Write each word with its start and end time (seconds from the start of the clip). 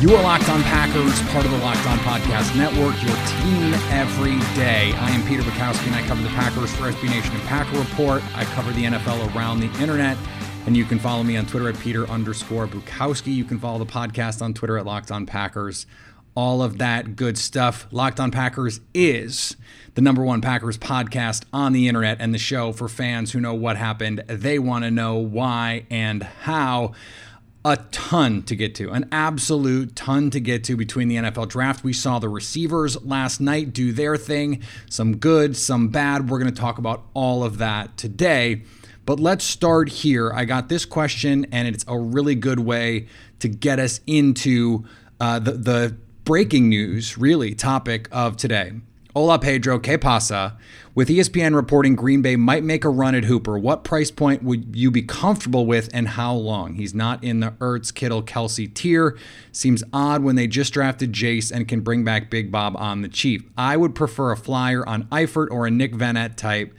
You 0.00 0.14
are 0.14 0.22
Locked 0.22 0.48
On 0.48 0.62
Packers, 0.62 1.20
part 1.32 1.44
of 1.44 1.50
the 1.50 1.58
Locked 1.58 1.84
On 1.88 1.98
Podcast 1.98 2.56
Network, 2.56 2.94
your 3.02 3.16
team 3.26 3.74
every 3.90 4.38
day. 4.54 4.92
I 4.92 5.10
am 5.10 5.26
Peter 5.26 5.42
Bukowski, 5.42 5.88
and 5.88 5.96
I 5.96 6.06
cover 6.06 6.22
the 6.22 6.28
Packers 6.28 6.72
for 6.76 6.84
SB 6.84 7.10
Nation 7.10 7.34
and 7.34 7.42
Packer 7.48 7.76
Report. 7.76 8.22
I 8.36 8.44
cover 8.44 8.70
the 8.70 8.84
NFL 8.84 9.34
around 9.34 9.58
the 9.58 9.66
internet, 9.82 10.16
and 10.66 10.76
you 10.76 10.84
can 10.84 11.00
follow 11.00 11.24
me 11.24 11.36
on 11.36 11.46
Twitter 11.46 11.68
at 11.68 11.76
Peter 11.80 12.06
underscore 12.06 12.68
Bukowski. 12.68 13.34
You 13.34 13.44
can 13.44 13.58
follow 13.58 13.80
the 13.80 13.90
podcast 13.90 14.40
on 14.40 14.54
Twitter 14.54 14.78
at 14.78 14.86
Locked 14.86 15.10
On 15.10 15.26
Packers. 15.26 15.84
All 16.36 16.62
of 16.62 16.78
that 16.78 17.16
good 17.16 17.36
stuff. 17.36 17.88
Locked 17.90 18.20
On 18.20 18.30
Packers 18.30 18.80
is 18.94 19.56
the 19.96 20.00
number 20.00 20.22
one 20.22 20.40
Packers 20.40 20.78
podcast 20.78 21.42
on 21.52 21.72
the 21.72 21.88
internet 21.88 22.18
and 22.20 22.32
the 22.32 22.38
show 22.38 22.70
for 22.70 22.88
fans 22.88 23.32
who 23.32 23.40
know 23.40 23.54
what 23.54 23.76
happened. 23.76 24.22
They 24.28 24.60
want 24.60 24.84
to 24.84 24.92
know 24.92 25.16
why 25.16 25.86
and 25.90 26.22
how 26.22 26.92
a 27.64 27.76
ton 27.90 28.42
to 28.44 28.54
get 28.54 28.74
to, 28.76 28.90
an 28.90 29.08
absolute 29.10 29.96
ton 29.96 30.30
to 30.30 30.40
get 30.40 30.64
to 30.64 30.76
between 30.76 31.08
the 31.08 31.16
NFL 31.16 31.48
draft. 31.48 31.84
We 31.84 31.92
saw 31.92 32.18
the 32.18 32.28
receivers 32.28 33.02
last 33.04 33.40
night 33.40 33.72
do 33.72 33.92
their 33.92 34.16
thing, 34.16 34.62
some 34.88 35.16
good, 35.16 35.56
some 35.56 35.88
bad. 35.88 36.30
We're 36.30 36.38
going 36.38 36.52
to 36.52 36.60
talk 36.60 36.78
about 36.78 37.04
all 37.14 37.42
of 37.42 37.58
that 37.58 37.96
today. 37.96 38.62
But 39.04 39.18
let's 39.18 39.44
start 39.44 39.88
here. 39.88 40.32
I 40.32 40.44
got 40.44 40.68
this 40.68 40.84
question, 40.84 41.46
and 41.50 41.66
it's 41.66 41.84
a 41.88 41.98
really 41.98 42.34
good 42.34 42.60
way 42.60 43.08
to 43.40 43.48
get 43.48 43.78
us 43.78 44.00
into 44.06 44.84
uh, 45.18 45.38
the, 45.38 45.52
the 45.52 45.96
breaking 46.24 46.68
news, 46.68 47.16
really, 47.16 47.54
topic 47.54 48.08
of 48.12 48.36
today. 48.36 48.72
Hola 49.18 49.40
Pedro, 49.40 49.80
que 49.80 49.98
pasa? 49.98 50.56
With 50.94 51.08
ESPN 51.08 51.56
reporting 51.56 51.96
Green 51.96 52.22
Bay 52.22 52.36
might 52.36 52.62
make 52.62 52.84
a 52.84 52.88
run 52.88 53.16
at 53.16 53.24
Hooper, 53.24 53.58
what 53.58 53.82
price 53.82 54.12
point 54.12 54.44
would 54.44 54.76
you 54.76 54.92
be 54.92 55.02
comfortable 55.02 55.66
with 55.66 55.90
and 55.92 56.06
how 56.06 56.32
long? 56.34 56.74
He's 56.74 56.94
not 56.94 57.24
in 57.24 57.40
the 57.40 57.50
Ertz, 57.58 57.92
Kittle, 57.92 58.22
Kelce 58.22 58.72
tier. 58.72 59.18
Seems 59.50 59.82
odd 59.92 60.22
when 60.22 60.36
they 60.36 60.46
just 60.46 60.72
drafted 60.72 61.12
Jace 61.12 61.50
and 61.50 61.66
can 61.66 61.80
bring 61.80 62.04
back 62.04 62.30
Big 62.30 62.52
Bob 62.52 62.76
on 62.76 63.02
the 63.02 63.08
cheap. 63.08 63.50
I 63.58 63.76
would 63.76 63.96
prefer 63.96 64.30
a 64.30 64.36
flyer 64.36 64.88
on 64.88 65.06
Eifert 65.06 65.48
or 65.50 65.66
a 65.66 65.70
Nick 65.72 65.94
Vannett 65.94 66.36
type. 66.36 66.72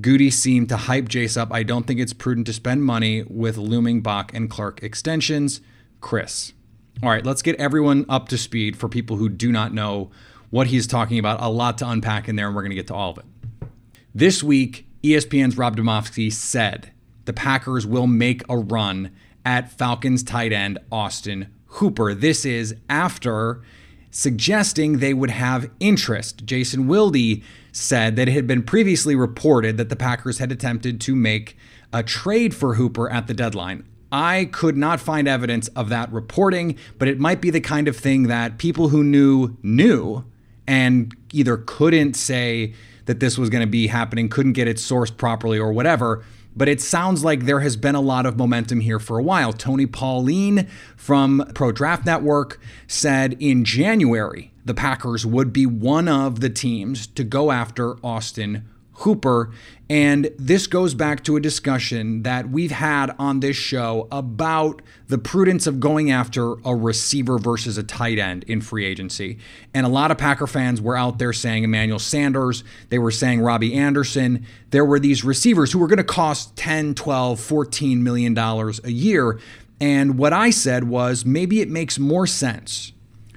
Goody 0.00 0.32
seemed 0.32 0.68
to 0.70 0.76
hype 0.76 1.08
Jace 1.08 1.40
up. 1.40 1.52
I 1.52 1.62
don't 1.62 1.86
think 1.86 2.00
it's 2.00 2.12
prudent 2.12 2.48
to 2.48 2.52
spend 2.52 2.82
money 2.82 3.22
with 3.28 3.58
looming 3.58 4.00
Bach 4.00 4.34
and 4.34 4.50
Clark 4.50 4.82
extensions. 4.82 5.60
Chris. 6.00 6.52
All 7.00 7.10
right, 7.10 7.24
let's 7.24 7.42
get 7.42 7.54
everyone 7.60 8.06
up 8.08 8.28
to 8.30 8.38
speed 8.38 8.76
for 8.76 8.88
people 8.88 9.18
who 9.18 9.28
do 9.28 9.52
not 9.52 9.72
know 9.72 10.10
what 10.50 10.68
he's 10.68 10.86
talking 10.86 11.18
about. 11.18 11.40
A 11.40 11.48
lot 11.48 11.78
to 11.78 11.88
unpack 11.88 12.28
in 12.28 12.36
there, 12.36 12.46
and 12.46 12.56
we're 12.56 12.62
going 12.62 12.70
to 12.70 12.76
get 12.76 12.86
to 12.88 12.94
all 12.94 13.10
of 13.10 13.18
it. 13.18 13.24
This 14.14 14.42
week, 14.42 14.86
ESPN's 15.02 15.58
Rob 15.58 15.76
Demovsky 15.76 16.32
said 16.32 16.90
the 17.26 17.32
Packers 17.32 17.86
will 17.86 18.06
make 18.06 18.42
a 18.48 18.56
run 18.56 19.10
at 19.44 19.70
Falcons 19.70 20.22
tight 20.22 20.52
end 20.52 20.78
Austin 20.90 21.52
Hooper. 21.66 22.14
This 22.14 22.44
is 22.44 22.74
after 22.88 23.62
suggesting 24.10 24.98
they 24.98 25.12
would 25.12 25.30
have 25.30 25.70
interest. 25.78 26.46
Jason 26.46 26.88
Wilde 26.88 27.42
said 27.72 28.16
that 28.16 28.28
it 28.28 28.32
had 28.32 28.46
been 28.46 28.62
previously 28.62 29.14
reported 29.14 29.76
that 29.76 29.90
the 29.90 29.96
Packers 29.96 30.38
had 30.38 30.50
attempted 30.50 31.00
to 31.02 31.14
make 31.14 31.56
a 31.92 32.02
trade 32.02 32.54
for 32.54 32.74
Hooper 32.74 33.10
at 33.10 33.26
the 33.26 33.34
deadline. 33.34 33.86
I 34.10 34.46
could 34.46 34.76
not 34.76 35.00
find 35.00 35.28
evidence 35.28 35.68
of 35.68 35.88
that 35.90 36.10
reporting, 36.10 36.78
but 36.98 37.08
it 37.08 37.20
might 37.20 37.40
be 37.40 37.50
the 37.50 37.60
kind 37.60 37.88
of 37.88 37.96
thing 37.96 38.24
that 38.24 38.56
people 38.56 38.88
who 38.88 39.04
knew 39.04 39.56
knew 39.62 40.24
and 40.66 41.14
either 41.32 41.58
couldn't 41.58 42.14
say 42.14 42.74
that 43.06 43.20
this 43.20 43.38
was 43.38 43.50
going 43.50 43.62
to 43.62 43.70
be 43.70 43.86
happening, 43.86 44.28
couldn't 44.28 44.52
get 44.52 44.68
it 44.68 44.76
sourced 44.76 45.16
properly 45.16 45.58
or 45.58 45.72
whatever. 45.72 46.24
But 46.56 46.68
it 46.68 46.80
sounds 46.80 47.22
like 47.22 47.44
there 47.44 47.60
has 47.60 47.76
been 47.76 47.94
a 47.94 48.00
lot 48.00 48.24
of 48.24 48.38
momentum 48.38 48.80
here 48.80 48.98
for 48.98 49.18
a 49.18 49.22
while. 49.22 49.52
Tony 49.52 49.86
Pauline 49.86 50.66
from 50.96 51.48
Pro 51.54 51.70
Draft 51.70 52.06
Network 52.06 52.58
said 52.86 53.36
in 53.38 53.64
January 53.64 54.52
the 54.64 54.74
Packers 54.74 55.24
would 55.24 55.52
be 55.52 55.66
one 55.66 56.08
of 56.08 56.40
the 56.40 56.50
teams 56.50 57.06
to 57.08 57.22
go 57.24 57.52
after 57.52 57.96
Austin 58.04 58.66
Hooper. 58.98 59.50
And 59.88 60.30
this 60.36 60.66
goes 60.66 60.94
back 60.94 61.22
to 61.24 61.36
a 61.36 61.40
discussion 61.40 62.22
that 62.22 62.50
we've 62.50 62.72
had 62.72 63.14
on 63.18 63.38
this 63.38 63.56
show 63.56 64.08
about 64.10 64.82
the 65.06 65.18
prudence 65.18 65.66
of 65.66 65.78
going 65.78 66.10
after 66.10 66.54
a 66.64 66.74
receiver 66.74 67.38
versus 67.38 67.78
a 67.78 67.84
tight 67.84 68.18
end 68.18 68.44
in 68.44 68.60
free 68.60 68.84
agency. 68.84 69.38
And 69.72 69.86
a 69.86 69.88
lot 69.88 70.10
of 70.10 70.18
Packer 70.18 70.48
fans 70.48 70.80
were 70.80 70.96
out 70.96 71.18
there 71.18 71.32
saying 71.32 71.62
Emmanuel 71.62 72.00
Sanders, 72.00 72.64
they 72.88 72.98
were 72.98 73.12
saying 73.12 73.40
Robbie 73.42 73.74
Anderson. 73.74 74.44
There 74.70 74.84
were 74.84 74.98
these 74.98 75.22
receivers 75.22 75.70
who 75.70 75.78
were 75.78 75.88
going 75.88 75.98
to 75.98 76.04
cost 76.04 76.56
10, 76.56 76.94
12, 76.94 77.38
14 77.38 78.02
million 78.02 78.34
dollars 78.34 78.80
a 78.82 78.90
year. 78.90 79.38
And 79.80 80.18
what 80.18 80.32
I 80.32 80.50
said 80.50 80.84
was 80.84 81.24
maybe 81.24 81.60
it 81.60 81.68
makes 81.68 81.98
more 81.98 82.26
sense 82.26 82.92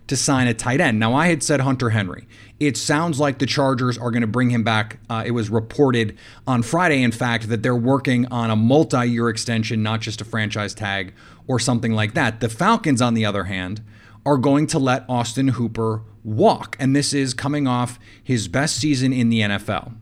to 0.07 0.17
sign 0.17 0.47
a 0.47 0.53
tight 0.53 0.81
end. 0.81 0.99
Now, 0.99 1.13
I 1.13 1.27
had 1.27 1.43
said 1.43 1.61
Hunter 1.61 1.91
Henry. 1.91 2.27
It 2.59 2.75
sounds 2.75 3.19
like 3.19 3.39
the 3.39 3.45
Chargers 3.45 3.97
are 3.97 4.11
going 4.11 4.21
to 4.21 4.27
bring 4.27 4.49
him 4.49 4.63
back. 4.63 4.99
Uh, 5.09 5.23
it 5.25 5.31
was 5.31 5.49
reported 5.49 6.17
on 6.45 6.61
Friday, 6.61 7.01
in 7.01 7.11
fact, 7.11 7.47
that 7.47 7.63
they're 7.63 7.75
working 7.75 8.25
on 8.27 8.49
a 8.51 8.55
multi 8.55 9.05
year 9.07 9.29
extension, 9.29 9.81
not 9.81 10.01
just 10.01 10.19
a 10.19 10.25
franchise 10.25 10.73
tag 10.73 11.13
or 11.47 11.59
something 11.59 11.93
like 11.93 12.13
that. 12.15 12.41
The 12.41 12.49
Falcons, 12.49 13.01
on 13.01 13.13
the 13.13 13.25
other 13.25 13.45
hand, 13.45 13.81
are 14.25 14.37
going 14.37 14.67
to 14.67 14.79
let 14.79 15.05
Austin 15.07 15.49
Hooper 15.49 16.03
walk. 16.23 16.75
And 16.79 16.95
this 16.95 17.13
is 17.13 17.33
coming 17.33 17.65
off 17.65 17.97
his 18.21 18.47
best 18.47 18.75
season 18.75 19.13
in 19.13 19.29
the 19.29 19.39
NFL. 19.39 19.93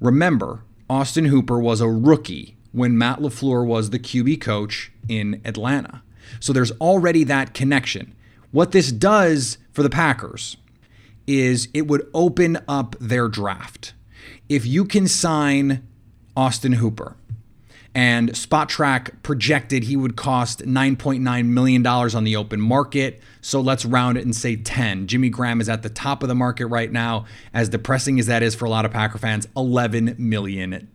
Remember, 0.00 0.62
Austin 0.88 1.26
Hooper 1.26 1.58
was 1.58 1.80
a 1.80 1.88
rookie 1.88 2.56
when 2.70 2.96
Matt 2.96 3.18
LaFleur 3.18 3.66
was 3.66 3.90
the 3.90 3.98
QB 3.98 4.40
coach 4.40 4.92
in 5.08 5.40
Atlanta. 5.44 6.02
So 6.38 6.52
there's 6.52 6.72
already 6.72 7.24
that 7.24 7.54
connection. 7.54 8.14
What 8.52 8.72
this 8.72 8.92
does 8.92 9.58
for 9.72 9.82
the 9.82 9.90
Packers 9.90 10.56
is 11.26 11.68
it 11.74 11.86
would 11.86 12.08
open 12.14 12.58
up 12.68 12.96
their 13.00 13.28
draft. 13.28 13.94
If 14.48 14.66
you 14.66 14.84
can 14.84 15.08
sign 15.08 15.86
Austin 16.36 16.74
Hooper, 16.74 17.16
and 17.96 18.32
Spotrac 18.32 19.22
projected 19.22 19.84
he 19.84 19.96
would 19.96 20.16
cost 20.16 20.60
$9.9 20.60 21.46
million 21.46 21.86
on 21.86 22.24
the 22.24 22.36
open 22.36 22.60
market. 22.60 23.22
So 23.40 23.58
let's 23.62 23.86
round 23.86 24.18
it 24.18 24.24
and 24.26 24.36
say 24.36 24.54
10. 24.54 25.06
Jimmy 25.06 25.30
Graham 25.30 25.62
is 25.62 25.68
at 25.70 25.82
the 25.82 25.88
top 25.88 26.22
of 26.22 26.28
the 26.28 26.34
market 26.34 26.66
right 26.66 26.92
now, 26.92 27.24
as 27.54 27.70
depressing 27.70 28.20
as 28.20 28.26
that 28.26 28.42
is 28.42 28.54
for 28.54 28.66
a 28.66 28.68
lot 28.68 28.84
of 28.84 28.90
Packer 28.90 29.16
fans, 29.16 29.46
$11 29.56 30.18
million. 30.18 30.90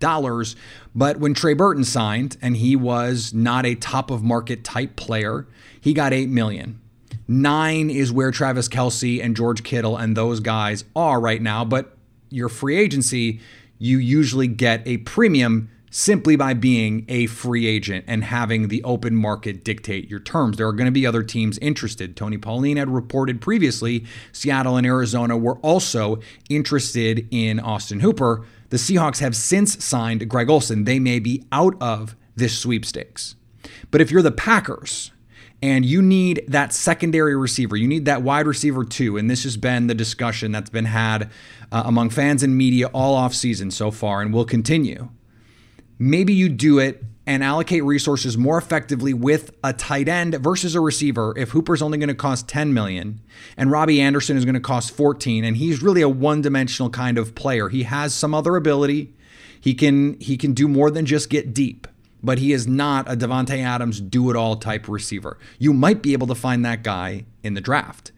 But 0.94 1.18
when 1.18 1.34
Trey 1.34 1.56
Burton 1.56 1.86
signed, 1.86 2.38
and 2.40 2.56
he 2.56 2.76
was 2.76 3.34
not 3.34 3.66
a 3.66 3.74
top 3.74 4.12
of 4.12 4.22
market 4.22 4.64
type 4.64 4.96
player, 4.96 5.48
he 5.80 5.96
got 5.96 6.12
$8 6.12 6.30
million. 6.30 6.81
Nine 7.32 7.90
is 7.90 8.12
where 8.12 8.30
Travis 8.30 8.68
Kelce 8.68 9.24
and 9.24 9.38
George 9.38 9.64
Kittle 9.64 9.96
and 9.96 10.18
those 10.18 10.42
guys 10.42 10.84
are 10.98 11.18
right 11.18 11.42
now. 11.42 11.64
But 11.64 11.96
your 12.30 12.50
free 12.50 12.76
agency, 12.76 13.40
you 13.78 14.00
usually 14.00 14.48
get 14.48 14.86
a 14.86 14.98
premium 14.98 15.70
simply 15.90 16.36
by 16.36 16.54
being 16.54 17.06
a 17.08 17.28
free 17.28 17.68
agent 17.68 18.04
and 18.06 18.26
having 18.26 18.68
the 18.68 18.84
open 18.84 19.16
market 19.16 19.64
dictate 19.64 20.10
your 20.10 20.20
terms. 20.20 20.58
There 20.58 20.68
are 20.68 20.74
going 20.74 20.88
to 20.88 20.92
be 20.92 21.06
other 21.06 21.24
teams 21.24 21.58
interested. 21.60 22.18
Tony 22.18 22.38
Pauline 22.38 22.76
had 22.76 22.90
reported 22.90 23.40
previously 23.40 24.06
Seattle 24.34 24.76
and 24.76 24.86
Arizona 24.86 25.38
were 25.38 25.58
also 25.60 26.20
interested 26.50 27.30
in 27.32 27.62
Austin 27.62 28.02
Hooper. 28.02 28.46
The 28.72 28.78
Seahawks 28.78 29.20
have 29.20 29.38
since 29.38 29.82
signed 29.82 30.28
Greg 30.28 30.50
Olsen. 30.50 30.84
They 30.84 31.00
may 31.00 31.20
be 31.20 31.46
out 31.54 31.82
of 31.82 32.18
this 32.36 32.60
sweepstakes. 32.60 33.36
But 33.90 34.02
if 34.02 34.12
you're 34.12 34.22
the 34.22 34.32
Packers, 34.32 35.12
and 35.62 35.86
you 35.86 36.02
need 36.02 36.44
that 36.48 36.74
secondary 36.74 37.36
receiver. 37.36 37.76
You 37.76 37.88
need 37.88 38.06
that 38.06 38.24
wide 38.24 38.48
receiver 38.48 38.84
too. 38.84 39.18
And 39.18 39.30
this 39.30 39.44
has 39.44 39.58
been 39.58 39.88
the 39.88 39.96
discussion 39.96 40.52
that's 40.52 40.70
been 40.70 40.86
had 40.86 41.30
uh, 41.72 41.84
among 41.86 42.10
fans 42.10 42.42
and 42.42 42.58
media 42.58 42.88
all 42.88 43.14
off 43.14 43.34
season 43.34 43.70
so 43.70 43.92
far 43.92 44.22
and 44.22 44.34
will 44.34 44.46
continue. 44.46 45.10
Maybe 46.00 46.34
you 46.34 46.50
do 46.50 46.80
it 46.80 47.04
and 47.28 47.44
allocate 47.44 47.84
resources 47.84 48.36
more 48.38 48.58
effectively 48.58 49.14
with 49.14 49.52
a 49.64 49.72
tight 49.72 50.08
end 50.08 50.34
versus 50.36 50.74
a 50.74 50.80
receiver 50.80 51.34
if 51.38 51.50
Hooper's 51.50 51.84
only 51.84 52.00
going 52.00 52.10
to 52.10 52.16
cost 52.16 52.48
10 52.48 52.74
million 52.74 53.22
and 53.56 53.70
Robbie 53.70 54.02
Anderson 54.02 54.38
is 54.38 54.44
going 54.44 54.56
to 54.56 54.60
cost 54.60 54.96
14 54.96 55.44
and 55.44 55.58
he's 55.58 55.84
really 55.84 56.02
a 56.02 56.10
one-dimensional 56.10 56.90
kind 56.90 57.20
of 57.20 57.36
player. 57.36 57.70
He 57.70 57.84
has 57.84 58.16
some 58.16 58.34
other 58.34 58.56
ability. 58.56 59.14
He 59.60 59.76
can 59.76 60.20
he 60.20 60.38
can 60.38 60.54
do 60.54 60.68
more 60.68 60.90
than 60.90 61.06
just 61.06 61.30
get 61.30 61.54
deep. 61.54 61.88
But 62.24 62.40
he 62.40 62.52
is 62.52 62.68
not 62.68 63.12
a 63.12 63.16
Davante 63.16 63.58
Adams 63.58 64.00
do 64.00 64.30
it 64.30 64.36
all 64.36 64.56
type 64.56 64.88
receiver. 64.88 65.38
You 65.58 65.74
might 65.74 66.02
be 66.02 66.14
able 66.14 66.28
to 66.28 66.36
find 66.36 66.64
that 66.66 66.84
guy 66.84 67.26
in 67.44 67.56
the 67.56 67.62
draft. 67.62 68.12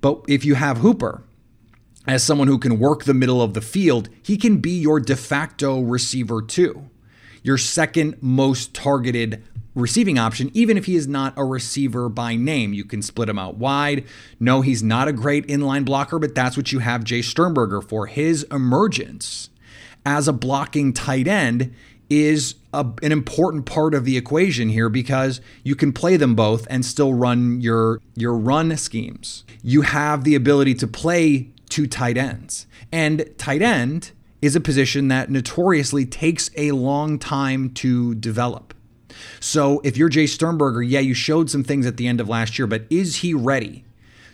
But 0.00 0.24
if 0.28 0.44
you 0.44 0.54
have 0.56 0.78
Hooper 0.78 1.22
as 2.06 2.24
someone 2.24 2.48
who 2.48 2.58
can 2.58 2.78
work 2.78 3.04
the 3.04 3.14
middle 3.14 3.42
of 3.42 3.54
the 3.54 3.60
field, 3.60 4.08
he 4.22 4.36
can 4.36 4.58
be 4.58 4.72
your 4.72 4.98
de 4.98 5.16
facto 5.16 5.80
receiver 5.80 6.42
too. 6.42 6.88
Your 7.42 7.58
second 7.58 8.16
most 8.20 8.74
targeted 8.74 9.44
receiving 9.74 10.18
option, 10.18 10.50
even 10.54 10.76
if 10.76 10.86
he 10.86 10.96
is 10.96 11.06
not 11.06 11.32
a 11.36 11.44
receiver 11.44 12.08
by 12.08 12.34
name. 12.34 12.72
You 12.72 12.84
can 12.84 13.02
split 13.02 13.28
him 13.28 13.38
out 13.38 13.56
wide. 13.56 14.04
No, 14.40 14.60
he's 14.60 14.82
not 14.82 15.08
a 15.08 15.12
great 15.12 15.46
inline 15.46 15.84
blocker, 15.84 16.18
but 16.18 16.34
that's 16.34 16.56
what 16.56 16.72
you 16.72 16.80
have 16.80 17.04
Jace 17.04 17.24
Sternberger 17.24 17.80
for. 17.80 18.06
His 18.06 18.42
emergence 18.44 19.50
as 20.04 20.26
a 20.28 20.32
blocking 20.32 20.92
tight 20.92 21.28
end 21.28 21.74
is 22.10 22.56
a, 22.72 22.86
an 23.02 23.12
important 23.12 23.66
part 23.66 23.94
of 23.94 24.04
the 24.04 24.16
equation 24.16 24.68
here 24.68 24.88
because 24.88 25.40
you 25.62 25.74
can 25.74 25.92
play 25.92 26.16
them 26.16 26.34
both 26.34 26.66
and 26.68 26.84
still 26.84 27.14
run 27.14 27.60
your 27.60 28.00
your 28.14 28.34
run 28.34 28.76
schemes. 28.76 29.44
You 29.62 29.82
have 29.82 30.24
the 30.24 30.34
ability 30.34 30.74
to 30.74 30.86
play 30.86 31.50
two 31.68 31.86
tight 31.86 32.16
ends. 32.16 32.66
And 32.92 33.28
tight 33.38 33.62
end 33.62 34.12
is 34.40 34.54
a 34.54 34.60
position 34.60 35.08
that 35.08 35.30
notoriously 35.30 36.06
takes 36.06 36.50
a 36.56 36.72
long 36.72 37.18
time 37.18 37.70
to 37.70 38.14
develop. 38.14 38.74
So 39.40 39.80
if 39.82 39.96
you're 39.96 40.10
Jace 40.10 40.30
Sternberger, 40.30 40.82
yeah, 40.82 41.00
you 41.00 41.14
showed 41.14 41.50
some 41.50 41.64
things 41.64 41.86
at 41.86 41.96
the 41.96 42.06
end 42.06 42.20
of 42.20 42.28
last 42.28 42.58
year, 42.58 42.66
but 42.66 42.84
is 42.88 43.16
he 43.16 43.34
ready 43.34 43.84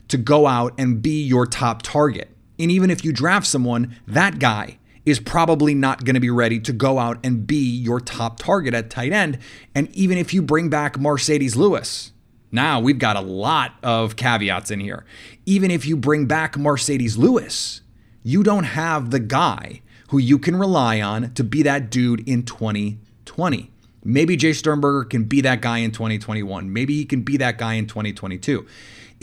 to 0.09 0.19
go 0.19 0.47
out 0.47 0.75
and 0.77 1.01
be 1.01 1.23
your 1.23 1.47
top 1.47 1.83
target? 1.83 2.31
And 2.59 2.71
even 2.71 2.91
if 2.91 3.05
you 3.05 3.13
draft 3.13 3.47
someone, 3.47 3.97
that 4.07 4.39
guy 4.39 4.79
is 5.05 5.21
probably 5.21 5.75
not 5.75 6.05
going 6.05 6.15
to 6.15 6.21
be 6.21 6.31
ready 6.31 6.59
to 6.61 6.73
go 6.73 6.99
out 6.99 7.19
and 7.23 7.47
be 7.47 7.57
your 7.57 8.01
top 8.01 8.39
target 8.39 8.75
at 8.75 8.91
tight 8.91 9.13
end. 9.13 9.39
And 9.75 9.95
even 9.95 10.19
if 10.19 10.33
you 10.33 10.43
bring 10.43 10.71
back 10.71 10.97
Marcedes 10.97 11.57
Lewis, 11.57 12.13
now 12.51 12.81
we've 12.81 12.99
got 12.99 13.17
a 13.17 13.21
lot 13.21 13.75
of 13.83 14.17
caveats 14.17 14.71
in 14.71 14.81
here. 14.81 15.05
Even 15.45 15.71
if 15.71 15.87
you 15.87 15.97
bring 15.97 16.27
back 16.27 16.55
Marcedes 16.55 17.19
Lewis, 17.19 17.83
you 18.23 18.43
don't 18.43 18.65
have 18.65 19.11
the 19.11 19.21
guy 19.21 19.83
who 20.09 20.19
you 20.19 20.39
can 20.39 20.57
rely 20.57 21.01
on 21.01 21.35
to 21.35 21.45
be 21.45 21.63
that 21.63 21.91
dude 21.91 22.27
in 22.29 22.45
2020. 22.45 23.71
Maybe 24.05 24.37
Jace 24.37 24.57
Sternberger 24.57 25.05
can 25.05 25.25
be 25.25 25.41
that 25.41 25.61
guy 25.61 25.79
in 25.79 25.91
2021. 25.91 26.73
Maybe 26.73 26.95
he 26.95 27.05
can 27.05 27.23
be 27.23 27.37
that 27.39 27.59
guy 27.59 27.75
in 27.75 27.87
2022 27.87 28.67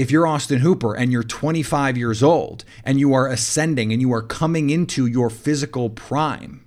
if 0.01 0.09
you're 0.09 0.25
Austin 0.25 0.61
Hooper 0.61 0.95
and 0.95 1.11
you're 1.11 1.21
25 1.21 1.95
years 1.95 2.23
old 2.23 2.65
and 2.83 2.99
you 2.99 3.13
are 3.13 3.27
ascending 3.27 3.93
and 3.93 4.01
you 4.01 4.11
are 4.11 4.23
coming 4.23 4.71
into 4.71 5.05
your 5.05 5.29
physical 5.29 5.91
prime, 5.91 6.65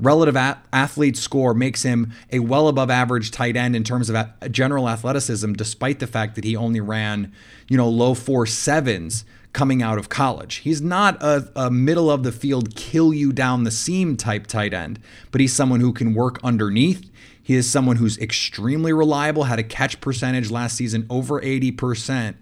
relative 0.00 0.36
athlete 0.36 1.16
score 1.16 1.54
makes 1.54 1.84
him 1.84 2.12
a 2.32 2.40
well 2.40 2.66
above 2.66 2.90
average 2.90 3.30
tight 3.30 3.54
end 3.54 3.76
in 3.76 3.84
terms 3.84 4.10
of 4.10 4.16
general 4.50 4.88
athleticism, 4.88 5.52
despite 5.52 6.00
the 6.00 6.08
fact 6.08 6.34
that 6.34 6.42
he 6.42 6.56
only 6.56 6.80
ran, 6.80 7.32
you 7.68 7.76
know, 7.76 7.88
low 7.88 8.14
four 8.14 8.46
sevens 8.46 9.24
coming 9.52 9.80
out 9.80 9.96
of 9.96 10.08
college. 10.08 10.56
He's 10.56 10.82
not 10.82 11.22
a, 11.22 11.52
a 11.54 11.70
middle 11.70 12.10
of 12.10 12.24
the 12.24 12.32
field, 12.32 12.74
kill 12.74 13.14
you 13.14 13.32
down 13.32 13.62
the 13.62 13.70
seam 13.70 14.16
type 14.16 14.48
tight 14.48 14.74
end, 14.74 14.98
but 15.30 15.40
he's 15.40 15.52
someone 15.52 15.78
who 15.78 15.92
can 15.92 16.14
work 16.14 16.40
underneath. 16.42 17.08
He 17.40 17.54
is 17.54 17.70
someone 17.70 17.96
who's 17.96 18.18
extremely 18.18 18.92
reliable, 18.92 19.44
had 19.44 19.60
a 19.60 19.64
catch 19.64 20.00
percentage 20.00 20.50
last 20.50 20.76
season 20.76 21.06
over 21.08 21.40
80%. 21.40 22.34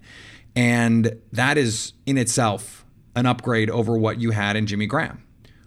And 0.57 1.21
that 1.33 1.57
is 1.57 1.93
in 2.07 2.19
itself 2.19 2.85
an 3.15 3.27
upgrade 3.27 3.71
over 3.71 3.97
what 3.97 4.21
you 4.21 4.31
had 4.31 4.57
in 4.57 4.67
Jimmy 4.67 4.87
Graham, 4.87 5.23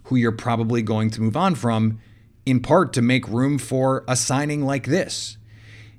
who 0.06 0.16
you're 0.16 0.32
probably 0.32 0.82
going 0.82 1.10
to 1.12 1.22
move 1.22 1.38
on 1.38 1.56
from 1.56 2.00
in 2.46 2.60
part 2.60 2.94
to 2.94 3.02
make 3.02 3.28
room 3.28 3.58
for 3.58 4.04
a 4.08 4.16
signing 4.16 4.64
like 4.64 4.88
this. 4.88 5.38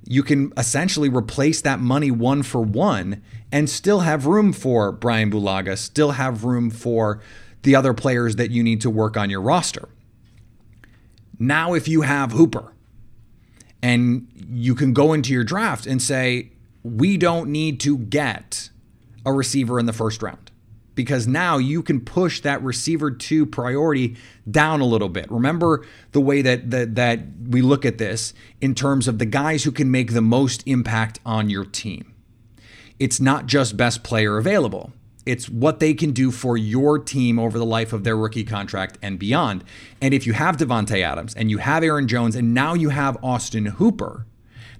You 0.06 0.22
can 0.22 0.52
essentially 0.58 1.08
replace 1.08 1.62
that 1.62 1.80
money 1.80 2.10
one 2.10 2.42
for 2.42 2.60
one 2.60 3.22
and 3.50 3.70
still 3.70 4.00
have 4.00 4.26
room 4.26 4.52
for 4.52 4.92
Brian 4.92 5.30
Bulaga, 5.30 5.78
still 5.78 6.12
have 6.12 6.44
room 6.44 6.70
for 6.70 7.22
the 7.62 7.74
other 7.74 7.94
players 7.94 8.36
that 8.36 8.50
you 8.50 8.62
need 8.62 8.82
to 8.82 8.90
work 8.90 9.16
on 9.16 9.30
your 9.30 9.40
roster. 9.40 9.88
Now, 11.38 11.72
if 11.72 11.88
you 11.88 12.02
have 12.02 12.32
Hooper, 12.32 12.74
and 13.82 14.28
you 14.48 14.74
can 14.74 14.94
go 14.94 15.12
into 15.12 15.32
your 15.32 15.44
draft 15.44 15.86
and 15.86 16.00
say, 16.00 16.52
we 16.82 17.18
don't 17.18 17.50
need 17.50 17.80
to 17.80 17.98
get 17.98 18.70
a 19.24 19.32
receiver 19.32 19.78
in 19.78 19.86
the 19.86 19.92
first 19.92 20.22
round 20.22 20.50
because 20.94 21.26
now 21.26 21.58
you 21.58 21.82
can 21.82 22.00
push 22.00 22.40
that 22.40 22.62
receiver 22.62 23.10
two 23.10 23.46
priority 23.46 24.16
down 24.50 24.80
a 24.80 24.84
little 24.84 25.08
bit. 25.08 25.30
Remember 25.30 25.84
the 26.12 26.20
way 26.20 26.42
that, 26.42 26.70
that 26.70 26.94
that 26.94 27.20
we 27.48 27.62
look 27.62 27.84
at 27.84 27.98
this 27.98 28.34
in 28.60 28.74
terms 28.74 29.08
of 29.08 29.18
the 29.18 29.26
guys 29.26 29.64
who 29.64 29.72
can 29.72 29.90
make 29.90 30.12
the 30.12 30.22
most 30.22 30.62
impact 30.66 31.20
on 31.24 31.50
your 31.50 31.64
team. 31.64 32.14
It's 32.98 33.20
not 33.20 33.46
just 33.46 33.76
best 33.76 34.04
player 34.04 34.38
available. 34.38 34.92
It's 35.26 35.48
what 35.48 35.80
they 35.80 35.94
can 35.94 36.12
do 36.12 36.30
for 36.30 36.56
your 36.56 36.98
team 36.98 37.38
over 37.38 37.58
the 37.58 37.64
life 37.64 37.92
of 37.92 38.04
their 38.04 38.16
rookie 38.16 38.44
contract 38.44 38.98
and 39.02 39.18
beyond. 39.18 39.64
And 40.00 40.12
if 40.12 40.26
you 40.26 40.34
have 40.34 40.58
Davante 40.58 41.02
Adams 41.02 41.34
and 41.34 41.50
you 41.50 41.58
have 41.58 41.82
Aaron 41.82 42.06
Jones 42.06 42.36
and 42.36 42.52
now 42.52 42.74
you 42.74 42.90
have 42.90 43.16
Austin 43.22 43.66
Hooper, 43.66 44.26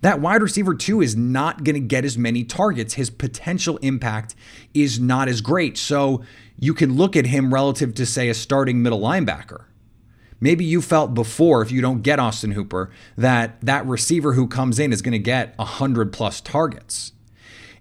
that 0.05 0.21
wide 0.21 0.43
receiver 0.43 0.75
two 0.75 1.01
is 1.01 1.17
not 1.17 1.65
going 1.65 1.73
to 1.77 1.81
get 1.81 2.05
as 2.05 2.19
many 2.19 2.45
targets. 2.45 2.93
His 2.93 3.09
potential 3.09 3.79
impact 3.79 4.35
is 4.75 5.01
not 5.01 5.29
as 5.29 5.41
great. 5.41 5.79
So 5.79 6.23
you 6.59 6.75
can 6.75 6.95
look 6.95 7.17
at 7.17 7.25
him 7.25 7.55
relative 7.55 7.95
to, 7.95 8.05
say, 8.05 8.29
a 8.29 8.35
starting 8.35 8.83
middle 8.83 9.01
linebacker. 9.01 9.65
Maybe 10.41 10.63
you 10.63 10.83
felt 10.83 11.15
before, 11.15 11.63
if 11.63 11.73
you 11.73 11.81
don't 11.81 12.03
get 12.03 12.19
Austin 12.19 12.51
Hooper, 12.51 12.91
that 13.17 13.59
that 13.63 13.87
receiver 13.87 14.35
who 14.35 14.47
comes 14.47 14.79
in 14.79 14.93
is 14.93 15.01
going 15.01 15.13
to 15.13 15.19
get 15.19 15.57
100 15.57 16.13
plus 16.13 16.43
targets. 16.43 17.13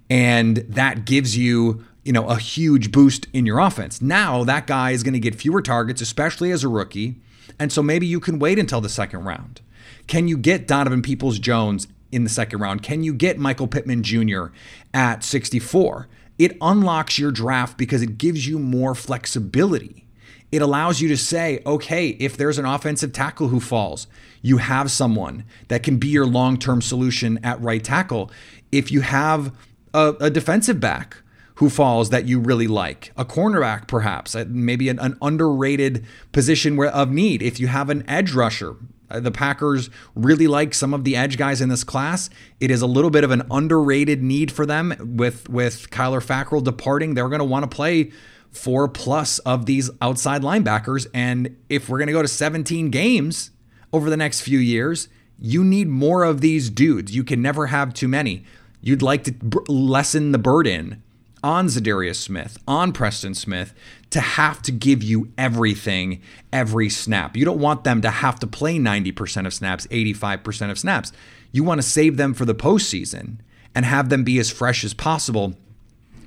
And 0.09 0.59
that 0.69 1.03
gives 1.03 1.35
you 1.35 1.83
you 2.05 2.13
know, 2.13 2.27
a 2.29 2.37
huge 2.37 2.93
boost 2.93 3.27
in 3.33 3.45
your 3.45 3.59
offense. 3.59 4.01
Now 4.01 4.45
that 4.45 4.65
guy 4.65 4.91
is 4.91 5.03
going 5.03 5.13
to 5.13 5.19
get 5.19 5.35
fewer 5.35 5.61
targets, 5.61 5.99
especially 5.99 6.51
as 6.51 6.63
a 6.63 6.69
rookie. 6.69 7.17
And 7.59 7.69
so 7.69 7.83
maybe 7.83 8.07
you 8.07 8.21
can 8.21 8.39
wait 8.39 8.59
until 8.59 8.79
the 8.79 8.87
second 8.87 9.25
round. 9.25 9.59
Can 10.07 10.29
you 10.29 10.37
get 10.37 10.67
Donovan 10.67 11.01
Peoples 11.01 11.37
Jones 11.37 11.87
in 12.13 12.23
the 12.23 12.29
second 12.29 12.59
round? 12.59 12.83
Can 12.83 13.03
you 13.03 13.13
get 13.13 13.37
Michael 13.37 13.67
Pittman 13.67 14.03
Jr. 14.03 14.45
at 14.93 15.23
64? 15.23 16.07
It 16.37 16.57
unlocks 16.61 17.19
your 17.19 17.31
draft 17.31 17.77
because 17.77 18.01
it 18.01 18.17
gives 18.17 18.47
you 18.47 18.59
more 18.59 18.95
flexibility. 18.95 20.07
It 20.51 20.61
allows 20.61 21.01
you 21.01 21.07
to 21.09 21.17
say, 21.17 21.61
okay, 21.65 22.09
if 22.09 22.37
there's 22.37 22.59
an 22.59 22.65
offensive 22.65 23.11
tackle 23.11 23.47
who 23.47 23.59
falls, 23.59 24.07
you 24.41 24.57
have 24.57 24.91
someone 24.91 25.45
that 25.67 25.83
can 25.83 25.97
be 25.97 26.07
your 26.07 26.27
long 26.27 26.57
term 26.57 26.81
solution 26.81 27.39
at 27.43 27.59
right 27.61 27.83
tackle. 27.83 28.29
If 28.71 28.91
you 28.91 29.01
have 29.01 29.51
a, 29.93 30.15
a 30.19 30.29
defensive 30.29 30.79
back 30.79 31.17
who 31.55 31.69
falls 31.69 32.09
that 32.09 32.25
you 32.25 32.39
really 32.39 32.67
like. 32.67 33.11
A 33.15 33.25
cornerback, 33.25 33.87
perhaps, 33.87 34.35
uh, 34.35 34.45
maybe 34.47 34.89
an, 34.89 34.99
an 34.99 35.17
underrated 35.21 36.05
position 36.31 36.75
where, 36.75 36.89
of 36.89 37.11
need. 37.11 37.41
If 37.41 37.59
you 37.59 37.67
have 37.67 37.89
an 37.89 38.03
edge 38.09 38.33
rusher, 38.33 38.75
Uh, 39.13 39.19
the 39.19 39.31
Packers 39.31 39.89
really 40.15 40.47
like 40.47 40.73
some 40.73 40.93
of 40.93 41.03
the 41.03 41.15
edge 41.15 41.37
guys 41.37 41.61
in 41.61 41.69
this 41.69 41.83
class. 41.83 42.29
It 42.59 42.71
is 42.71 42.81
a 42.81 42.87
little 42.87 43.11
bit 43.11 43.23
of 43.23 43.31
an 43.31 43.43
underrated 43.51 44.23
need 44.23 44.51
for 44.51 44.65
them 44.65 44.95
with 44.99 45.47
with 45.49 45.89
Kyler 45.91 46.25
Fackrell 46.25 46.63
departing. 46.63 47.13
They're 47.13 47.29
going 47.29 47.39
to 47.39 47.45
want 47.45 47.69
to 47.69 47.73
play 47.73 48.11
four 48.51 48.87
plus 48.87 49.39
of 49.39 49.65
these 49.65 49.89
outside 50.01 50.41
linebackers, 50.41 51.07
and 51.13 51.55
if 51.69 51.89
we're 51.89 51.97
going 51.97 52.07
to 52.07 52.13
go 52.13 52.21
to 52.21 52.27
17 52.27 52.89
games 52.89 53.51
over 53.91 54.09
the 54.09 54.17
next 54.17 54.41
few 54.41 54.59
years, 54.59 55.07
you 55.39 55.63
need 55.63 55.87
more 55.87 56.23
of 56.23 56.41
these 56.41 56.69
dudes. 56.69 57.15
You 57.15 57.23
can 57.23 57.41
never 57.41 57.67
have 57.67 57.93
too 57.93 58.07
many. 58.07 58.43
You'd 58.81 59.01
like 59.01 59.23
to 59.25 59.33
lessen 59.67 60.31
the 60.31 60.37
burden 60.37 61.02
on 61.43 61.67
Za'Darius 61.67 62.15
Smith, 62.15 62.57
on 62.67 62.93
Preston 62.93 63.35
Smith, 63.35 63.73
to 64.09 64.21
have 64.21 64.61
to 64.61 64.71
give 64.71 65.03
you 65.03 65.31
everything 65.37 66.21
every 66.51 66.89
snap. 66.89 67.35
You 67.35 67.45
don't 67.45 67.59
want 67.59 67.83
them 67.83 68.01
to 68.01 68.09
have 68.09 68.39
to 68.39 68.47
play 68.47 68.77
90% 68.77 69.45
of 69.45 69.53
snaps, 69.53 69.85
85% 69.87 70.71
of 70.71 70.79
snaps. 70.79 71.11
You 71.51 71.63
want 71.63 71.79
to 71.79 71.87
save 71.87 72.17
them 72.17 72.33
for 72.33 72.45
the 72.45 72.55
postseason 72.55 73.39
and 73.75 73.85
have 73.85 74.09
them 74.09 74.23
be 74.23 74.39
as 74.39 74.49
fresh 74.49 74.83
as 74.83 74.93
possible. 74.93 75.55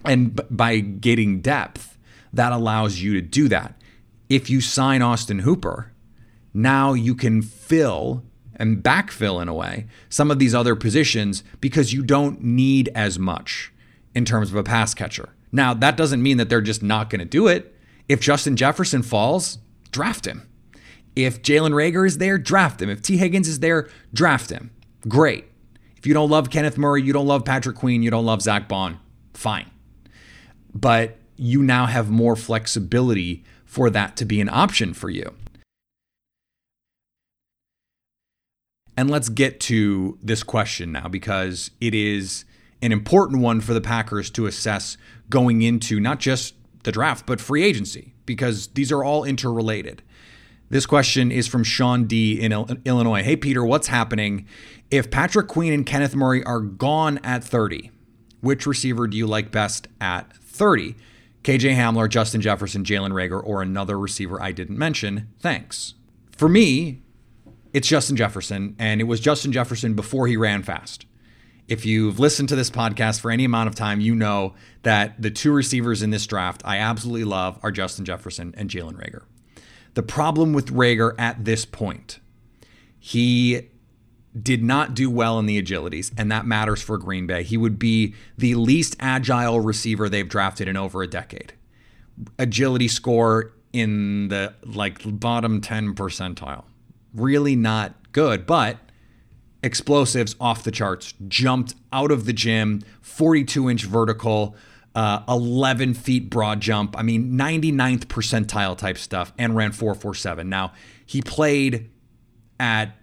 And 0.04 0.40
by 0.50 0.80
getting 0.80 1.40
depth, 1.40 1.96
that 2.32 2.52
allows 2.52 3.00
you 3.00 3.14
to 3.14 3.20
do 3.23 3.49
that. 3.49 3.80
If 4.28 4.50
you 4.50 4.61
sign 4.61 5.00
Austin 5.00 5.40
Hooper, 5.40 5.92
now 6.52 6.92
you 6.92 7.14
can 7.14 7.42
fill 7.42 8.25
and 8.56 8.82
backfill 8.82 9.40
in 9.40 9.49
a 9.49 9.54
way 9.54 9.87
some 10.08 10.30
of 10.30 10.38
these 10.38 10.54
other 10.54 10.75
positions 10.75 11.44
because 11.61 11.92
you 11.92 12.02
don't 12.02 12.42
need 12.42 12.88
as 12.94 13.18
much 13.18 13.73
in 14.16 14.25
terms 14.25 14.50
of 14.50 14.56
a 14.56 14.62
pass 14.62 14.94
catcher. 14.94 15.28
Now, 15.52 15.75
that 15.75 15.99
doesn't 15.99 16.23
mean 16.23 16.38
that 16.38 16.49
they're 16.49 16.62
just 16.62 16.82
not 16.82 17.11
going 17.11 17.18
to 17.20 17.26
do 17.26 17.46
it. 17.46 17.76
If 18.08 18.18
Justin 18.18 18.56
Jefferson 18.56 19.02
falls, 19.02 19.58
draft 19.92 20.26
him. 20.26 20.49
If 21.14 21.42
Jalen 21.42 21.73
Reagor 21.73 22.06
is 22.06 22.16
there, 22.16 22.38
draft 22.38 22.80
him. 22.80 22.88
If 22.88 23.02
Tee 23.02 23.18
Higgins 23.18 23.46
is 23.46 23.61
there, 23.61 23.90
draft 24.14 24.49
him. 24.49 24.70
Great. 25.06 25.44
If 25.99 26.06
you 26.06 26.14
don't 26.14 26.30
love 26.30 26.49
Kenneth 26.49 26.78
Murray, 26.78 27.02
you 27.02 27.12
don't 27.12 27.26
love 27.26 27.44
Patrick 27.44 27.76
Queen, 27.76 28.02
you 28.02 28.11
don't 28.11 28.25
love 28.25 28.40
Zack 28.40 28.68
Baun, 28.68 28.99
fine. 29.35 29.70
But 30.75 31.18
you 31.37 31.62
now 31.62 31.85
have 31.85 32.08
more 32.08 32.37
flexibility 32.37 33.44
for 33.66 33.90
that 33.90 34.16
to 34.16 34.25
be 34.25 34.40
an 34.40 34.49
option 34.49 34.94
for 34.94 35.11
you. 35.11 35.35
And 38.96 39.11
let's 39.11 39.28
get 39.28 39.61
to 39.61 40.18
this 40.23 40.42
question 40.42 40.90
now 40.90 41.06
because 41.06 41.70
it 41.82 41.94
is 41.94 42.45
an 42.83 42.92
important 42.92 43.40
one 43.40 43.61
for 43.61 43.75
the 43.75 43.80
Packers 43.80 44.30
to 44.30 44.47
assess 44.47 44.97
going 45.30 45.62
into 45.62 45.99
not 46.00 46.21
just 46.21 46.54
the 46.83 46.92
draft, 46.92 47.26
but 47.26 47.40
free 47.40 47.64
agency, 47.64 48.14
because 48.26 48.68
these 48.68 48.92
are 48.92 49.02
all 49.02 49.25
interrelated. 49.25 50.02
This 50.68 50.87
question 50.87 51.30
is 51.30 51.47
from 51.47 51.64
Sean 51.64 52.04
D 52.04 52.40
in 52.40 52.52
Illinois. 52.85 53.23
Hey, 53.23 53.37
Peter, 53.37 53.64
what's 53.64 53.87
happening 53.87 54.47
if 54.90 55.11
Patrick 55.11 55.49
Queen 55.49 55.73
and 55.73 55.87
Kenneth 55.87 56.14
Murray 56.14 56.42
are 56.45 56.61
gone 56.61 57.18
at 57.18 57.45
30? 57.45 57.90
Which 58.40 58.66
receiver 58.66 59.06
do 59.06 59.16
you 59.16 59.26
like 59.26 59.50
best 59.50 59.88
at 60.00 60.37
30? 60.37 60.97
KJ 61.42 61.76
Hamler, 61.76 62.09
Justin 62.09 62.40
Jefferson, 62.40 62.83
Jalen 62.83 63.12
Reagor, 63.12 63.40
or 63.45 63.62
another 63.62 63.99
receiver 63.99 64.42
I 64.42 64.50
didn't 64.50 64.78
mention? 64.78 65.28
Thanks. 65.38 65.95
For 66.37 66.49
me, 66.49 67.02
it's 67.73 67.87
Justin 67.87 68.16
Jefferson, 68.16 68.75
and 68.78 69.00
it 69.00 69.04
was 69.04 69.21
Justin 69.21 69.52
Jefferson 69.52 69.95
before 69.95 70.26
he 70.26 70.37
ran 70.37 70.64
fast. 70.64 71.06
If 71.68 71.85
you've 71.85 72.20
listened 72.20 72.49
to 72.50 72.56
this 72.56 72.70
podcast 72.70 73.20
for 73.20 73.30
any 73.30 73.44
amount 73.44 73.68
of 73.68 73.75
time, 73.75 74.00
you 74.00 74.14
know 74.14 74.54
that 74.82 75.20
the 75.20 75.30
two 75.30 75.52
receivers 75.52 76.00
in 76.00 76.11
this 76.11 76.26
draft 76.26 76.62
I 76.64 76.78
absolutely 76.78 77.25
love 77.25 77.58
are 77.62 77.73
Justin 77.73 78.04
Jefferson 78.04 78.54
and 78.56 78.70
Jalen 78.70 78.94
Reagor. 78.94 79.25
The 79.94 80.02
problem 80.02 80.52
with 80.52 80.73
Reagor 80.73 81.14
at 81.18 81.44
this 81.44 81.64
point, 81.64 82.20
he 83.00 83.68
did 84.40 84.62
not 84.62 84.94
do 84.94 85.11
well 85.11 85.38
in 85.38 85.46
the 85.46 85.61
agilities, 85.61 86.12
and 86.16 86.30
that 86.30 86.46
matters 86.46 86.82
for 86.82 86.99
Green 86.99 87.26
Bay. 87.26 87.42
He 87.42 87.56
would 87.56 87.78
be 87.78 88.14
the 88.37 88.54
least 88.54 88.94
agile 89.00 89.61
receiver 89.61 90.08
they've 90.08 90.28
drafted 90.28 90.68
in 90.68 90.76
over 90.76 91.02
a 91.02 91.06
decade. 91.06 91.54
Agility 92.38 92.88
score 92.88 93.52
in 93.73 94.28
the 94.28 94.54
like 94.64 95.00
bottom 95.04 95.61
10 95.61 95.94
percentile. 95.94 96.64
Really 97.12 97.56
not 97.56 97.94
good, 98.12 98.46
but 98.46 98.78
explosives 99.66 100.35
off 100.40 100.64
the 100.64 100.70
charts. 100.70 101.12
Jumped 101.28 101.75
out 101.92 102.11
of 102.11 102.25
the 102.25 102.32
gym, 102.32 102.82
42 103.02 103.68
inch 103.68 103.85
vertical, 103.85 104.56
uh, 104.94 105.23
11 105.28 105.92
feet 105.92 106.30
broad 106.30 106.61
jump. 106.61 106.96
I 106.96 107.02
mean, 107.02 107.32
99th 107.32 108.06
percentile 108.06 108.78
type 108.78 108.96
stuff, 108.96 109.32
and 109.37 109.54
ran 109.54 109.73
447. 109.73 110.49
Now, 110.49 110.73
he 111.04 111.20
played 111.20 111.90
at 112.58 112.96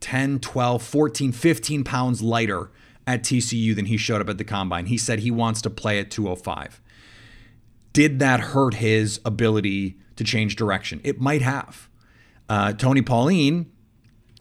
10, 0.00 0.38
12, 0.38 0.82
14, 0.82 1.32
15 1.32 1.84
pounds 1.84 2.22
lighter 2.22 2.70
at 3.06 3.22
TCU 3.22 3.74
than 3.74 3.86
he 3.86 3.96
showed 3.96 4.20
up 4.20 4.28
at 4.28 4.38
the 4.38 4.44
combine. 4.44 4.86
He 4.86 4.96
said 4.96 5.18
he 5.18 5.30
wants 5.30 5.60
to 5.62 5.70
play 5.70 5.98
at 5.98 6.10
205. 6.10 6.80
Did 7.92 8.18
that 8.20 8.40
hurt 8.40 8.74
his 8.74 9.20
ability 9.24 9.98
to 10.16 10.24
change 10.24 10.56
direction? 10.56 11.00
It 11.04 11.20
might 11.20 11.42
have. 11.42 11.88
Uh, 12.48 12.72
Tony 12.72 13.02
Pauline 13.02 13.70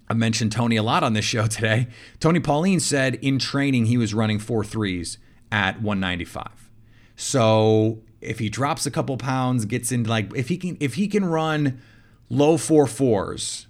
I 0.10 0.14
mentioned 0.14 0.52
Tony 0.52 0.78
a 0.78 0.84
lot 0.84 1.04
on 1.04 1.14
this 1.14 1.26
show 1.26 1.48
today. 1.48 1.88
Tony 2.20 2.40
Pauline 2.40 2.80
said 2.80 3.16
in 3.16 3.40
training 3.40 3.86
he 3.86 3.98
was 3.98 4.14
running 4.14 4.40
four 4.40 4.64
threes 4.64 5.18
at 5.52 5.82
195. 5.82 6.70
So 7.16 8.02
if 8.22 8.40
he 8.40 8.50
drops 8.50 8.86
a 8.86 8.92
couple 8.92 9.18
pounds, 9.18 9.66
gets 9.66 9.92
into 9.92 10.10
like 10.10 10.34
if 10.36 10.50
he 10.50 10.58
can 10.58 10.78
if 10.80 10.96
he 10.96 11.08
can 11.08 11.26
run 11.26 11.82
low 12.30 12.58
four 12.58 12.88
fours 12.88 13.68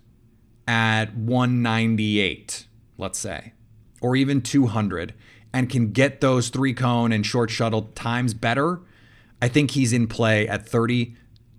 at 0.68 1.16
198, 1.16 2.68
let's 2.98 3.18
say, 3.18 3.54
or 4.02 4.16
even 4.16 4.42
200, 4.42 5.14
and 5.54 5.70
can 5.70 5.92
get 5.92 6.22
those 6.22 6.50
three 6.50 6.74
cone 6.74 7.12
and 7.12 7.26
short 7.26 7.50
shuttle 7.50 7.84
times 7.96 8.34
better, 8.34 8.82
I 9.42 9.48
think 9.48 9.72
he's 9.72 9.94
in 9.94 10.08
play 10.08 10.48
at 10.48 10.68
30. 10.68 11.16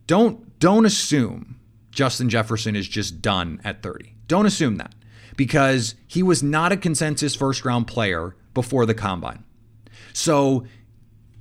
Don't 0.07 0.59
don't 0.59 0.85
assume 0.85 1.58
Justin 1.91 2.29
Jefferson 2.29 2.77
is 2.77 2.89
just 2.89 3.23
done 3.23 3.61
at 3.65 3.83
30. 3.83 4.15
Don't 4.27 4.47
assume 4.47 4.77
that 4.77 4.95
because 5.37 5.95
he 6.07 6.23
was 6.23 6.43
not 6.43 6.73
a 6.73 6.77
consensus 6.77 7.35
first 7.35 7.65
round 7.65 7.87
player 7.87 8.37
before 8.55 8.87
the 8.87 8.95
combine. 8.95 9.45
So 10.13 10.65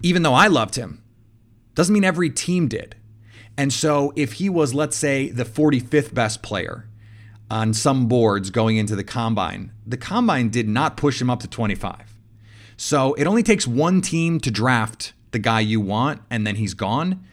even 0.01 0.21
though 0.21 0.33
I 0.33 0.47
loved 0.47 0.75
him, 0.75 1.03
doesn't 1.75 1.93
mean 1.93 2.03
every 2.03 2.29
team 2.29 2.67
did. 2.67 2.95
And 3.57 3.73
so 3.73 4.13
if 4.15 4.33
he 4.33 4.49
was, 4.49 4.73
let's 4.73 4.95
say, 4.95 5.29
the 5.29 5.45
45th 5.45 6.13
best 6.13 6.43
player 6.43 6.87
on 7.49 7.73
some 7.73 8.07
boards 8.07 8.49
going 8.51 8.77
into 8.77 8.95
the 8.95 9.03
combine, 9.03 9.71
the 9.85 9.97
combine 9.97 10.49
did 10.49 10.67
not 10.67 10.97
push 10.97 11.19
him 11.19 11.29
up 11.29 11.39
to 11.39 11.47
25. 11.47 12.13
So 12.77 13.15
it 13.15 13.25
only 13.25 13.41
takes 13.41 13.65
one 13.67 14.01
team 14.01 14.39
to 14.41 14.51
draft 14.51 15.13
the 15.31 15.39
guy 15.39 15.59
you 15.59 15.81
want, 15.81 16.21
and 16.29 16.45
then 16.45 16.55
he's 16.55 16.75
gone. 16.75 17.23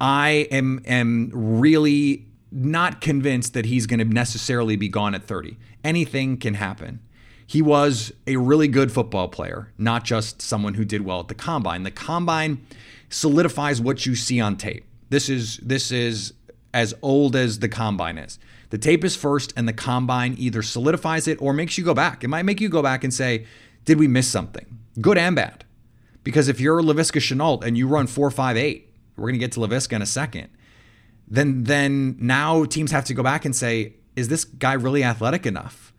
I 0.00 0.46
am 0.50 0.80
am 0.84 1.30
really 1.32 2.27
not 2.50 3.00
convinced 3.00 3.54
that 3.54 3.66
he's 3.66 3.86
going 3.86 3.98
to 3.98 4.04
necessarily 4.04 4.76
be 4.76 4.88
gone 4.88 5.14
at 5.14 5.24
30. 5.24 5.58
Anything 5.84 6.36
can 6.36 6.54
happen. 6.54 7.00
He 7.46 7.62
was 7.62 8.12
a 8.26 8.36
really 8.36 8.68
good 8.68 8.92
football 8.92 9.28
player, 9.28 9.72
not 9.78 10.04
just 10.04 10.42
someone 10.42 10.74
who 10.74 10.84
did 10.84 11.02
well 11.02 11.20
at 11.20 11.28
the 11.28 11.34
combine. 11.34 11.82
The 11.82 11.90
combine 11.90 12.64
solidifies 13.08 13.80
what 13.80 14.04
you 14.04 14.14
see 14.14 14.40
on 14.40 14.56
tape. 14.56 14.84
This 15.08 15.30
is 15.30 15.56
this 15.58 15.90
is 15.90 16.34
as 16.74 16.94
old 17.00 17.34
as 17.34 17.60
the 17.60 17.68
combine 17.68 18.18
is. 18.18 18.38
The 18.68 18.76
tape 18.76 19.02
is 19.02 19.16
first 19.16 19.54
and 19.56 19.66
the 19.66 19.72
combine 19.72 20.34
either 20.38 20.60
solidifies 20.60 21.26
it 21.26 21.40
or 21.40 21.54
makes 21.54 21.78
you 21.78 21.84
go 21.84 21.94
back. 21.94 22.22
It 22.22 22.28
might 22.28 22.44
make 22.44 22.60
you 22.60 22.68
go 22.68 22.82
back 22.82 23.02
and 23.02 23.14
say, 23.14 23.46
"Did 23.86 23.98
we 23.98 24.06
miss 24.06 24.28
something?" 24.28 24.66
Good 25.00 25.16
and 25.16 25.34
bad. 25.34 25.64
Because 26.24 26.48
if 26.48 26.60
you're 26.60 26.82
Laviska 26.82 27.20
Shenault 27.20 27.64
and 27.64 27.78
you 27.78 27.88
run 27.88 28.06
458, 28.06 28.92
we're 29.16 29.22
going 29.22 29.32
to 29.34 29.38
get 29.38 29.52
to 29.52 29.60
Laviska 29.60 29.94
in 29.94 30.02
a 30.02 30.06
second 30.06 30.50
then 31.30 31.64
then 31.64 32.16
now 32.18 32.64
teams 32.64 32.90
have 32.90 33.04
to 33.04 33.14
go 33.14 33.22
back 33.22 33.44
and 33.44 33.54
say, 33.54 33.94
is 34.16 34.28
this 34.28 34.44
guy 34.44 34.72
really 34.72 35.04
athletic 35.04 35.46
enough 35.46 35.92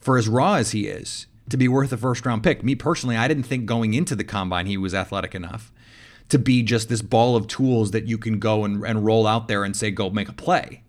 for 0.00 0.18
as 0.18 0.28
raw 0.28 0.54
as 0.54 0.72
he 0.72 0.86
is 0.86 1.26
to 1.48 1.56
be 1.56 1.68
worth 1.68 1.92
a 1.92 1.96
first 1.96 2.24
round 2.26 2.42
pick? 2.42 2.62
Me 2.62 2.74
personally, 2.74 3.16
I 3.16 3.28
didn't 3.28 3.44
think 3.44 3.66
going 3.66 3.94
into 3.94 4.14
the 4.14 4.24
combine 4.24 4.66
he 4.66 4.76
was 4.76 4.94
athletic 4.94 5.34
enough 5.34 5.72
to 6.28 6.38
be 6.38 6.62
just 6.62 6.88
this 6.88 7.02
ball 7.02 7.36
of 7.36 7.46
tools 7.46 7.90
that 7.90 8.06
you 8.06 8.18
can 8.18 8.38
go 8.38 8.64
and, 8.64 8.84
and 8.84 9.04
roll 9.04 9.26
out 9.26 9.48
there 9.48 9.64
and 9.64 9.76
say, 9.76 9.90
go 9.90 10.10
make 10.10 10.28
a 10.28 10.32
play. 10.32 10.82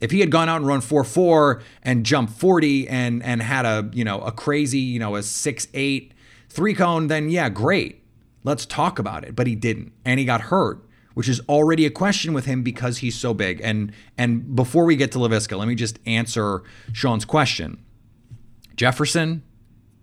If 0.00 0.10
he 0.10 0.20
had 0.20 0.30
gone 0.30 0.48
out 0.48 0.56
and 0.56 0.66
run 0.66 0.80
4-4 0.80 1.62
and 1.82 2.04
jumped 2.04 2.32
40 2.32 2.88
and 2.88 3.22
and 3.22 3.40
had 3.40 3.64
a, 3.64 3.88
you 3.92 4.04
know, 4.04 4.20
a 4.20 4.32
crazy, 4.32 4.80
you 4.80 4.98
know, 4.98 5.16
a 5.16 5.20
6-8 5.20 6.10
three 6.48 6.74
cone, 6.74 7.06
then 7.06 7.30
yeah, 7.30 7.48
great. 7.48 8.02
Let's 8.44 8.66
talk 8.66 8.98
about 8.98 9.24
it. 9.24 9.36
But 9.36 9.46
he 9.46 9.54
didn't. 9.54 9.92
And 10.04 10.18
he 10.18 10.26
got 10.26 10.42
hurt 10.42 10.84
which 11.14 11.28
is 11.28 11.40
already 11.48 11.86
a 11.86 11.90
question 11.90 12.32
with 12.32 12.46
him 12.46 12.62
because 12.62 12.98
he's 12.98 13.14
so 13.14 13.34
big. 13.34 13.60
And 13.62 13.92
and 14.16 14.54
before 14.54 14.84
we 14.84 14.96
get 14.96 15.12
to 15.12 15.18
Laviska, 15.18 15.56
let 15.58 15.68
me 15.68 15.74
just 15.74 15.98
answer 16.06 16.62
Sean's 16.92 17.24
question. 17.24 17.82
Jefferson, 18.76 19.42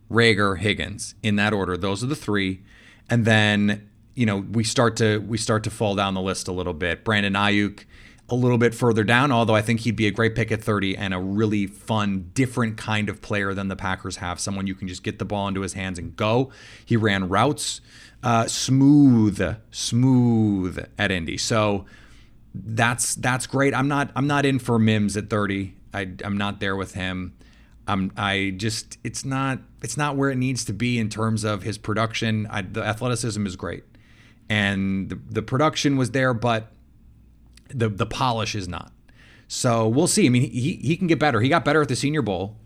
Reagor, 0.10 0.58
Higgins, 0.58 1.16
in 1.24 1.36
that 1.38 1.54
order. 1.54 1.78
Those 1.78 2.04
are 2.04 2.08
the 2.08 2.16
three. 2.16 2.64
And 3.10 3.26
then, 3.26 3.90
you 4.16 4.26
know, 4.26 4.38
we 4.38 4.64
start 4.64 4.98
to 4.98 5.20
we 5.20 5.38
start 5.38 5.64
to 5.64 5.70
fall 5.70 5.96
down 5.96 6.14
the 6.14 6.22
list 6.22 6.48
a 6.48 6.52
little 6.52 6.74
bit. 6.74 7.04
Brandon 7.04 7.34
Aiyuk 7.34 7.86
a 8.30 8.36
little 8.36 8.58
bit 8.58 8.76
further 8.76 9.04
down, 9.04 9.32
although 9.32 9.56
I 9.56 9.62
think 9.62 9.82
he'd 9.82 9.96
be 9.96 10.08
a 10.08 10.12
great 10.12 10.36
pick 10.36 10.52
at 10.52 10.62
30 10.62 10.98
and 10.98 11.14
a 11.14 11.20
really 11.20 11.68
fun, 11.68 12.32
different 12.34 12.78
kind 12.78 13.10
of 13.10 13.22
player 13.22 13.54
than 13.54 13.68
the 13.68 13.76
Packers 13.76 14.18
have. 14.18 14.40
Someone 14.40 14.68
you 14.68 14.76
can 14.76 14.88
just 14.88 15.04
get 15.04 15.20
the 15.20 15.26
ball 15.26 15.48
into 15.48 15.62
his 15.62 15.74
hands 15.74 15.98
and 15.98 16.16
go. 16.16 16.52
He 16.86 16.96
ran 16.98 17.30
routes 17.30 17.82
uh, 18.24 18.48
smooth, 18.48 19.58
smooth 19.72 20.86
at 20.98 21.12
Indy. 21.12 21.38
So 21.38 21.86
that's 22.54 23.16
that's 23.16 23.48
great. 23.48 23.74
I'm 23.74 23.88
not 23.88 24.12
I'm 24.16 24.28
not 24.28 24.46
in 24.46 24.60
for 24.60 24.80
Mims 24.80 25.16
at 25.16 25.30
30. 25.30 25.76
I, 25.94 26.12
I'm 26.24 26.38
not 26.38 26.60
there 26.60 26.76
with 26.76 26.94
him. 26.94 27.36
I'm 27.88 28.12
I 28.18 28.54
just 28.58 28.98
it's 29.04 29.26
not 29.26 29.60
it's 29.82 29.98
not 29.98 30.16
where 30.16 30.30
it 30.30 30.36
needs 30.36 30.66
to 30.66 30.74
be 30.74 31.00
in 31.00 31.10
terms 31.10 31.44
of 31.44 31.64
his 31.64 31.78
production. 31.78 32.48
I, 32.50 32.62
the 32.62 32.84
athleticism 32.84 33.46
is 33.46 33.56
great, 33.56 33.84
and 34.50 35.10
the, 35.10 35.20
the 35.30 35.42
production 35.42 35.98
was 35.98 36.12
there, 36.12 36.34
but 36.34 36.72
the 37.70 37.90
the 37.90 38.06
polish 38.06 38.56
is 38.56 38.68
not. 38.68 38.92
So 39.48 39.88
we'll 39.88 40.08
see. 40.08 40.26
I 40.26 40.30
mean, 40.30 40.50
he 40.50 40.74
he 40.76 40.98
can 40.98 41.08
get 41.08 41.20
better. 41.20 41.42
He 41.42 41.50
got 41.50 41.66
better 41.66 41.82
at 41.82 41.88
the 41.88 41.96
Senior 41.96 42.22
Bowl 42.22 42.58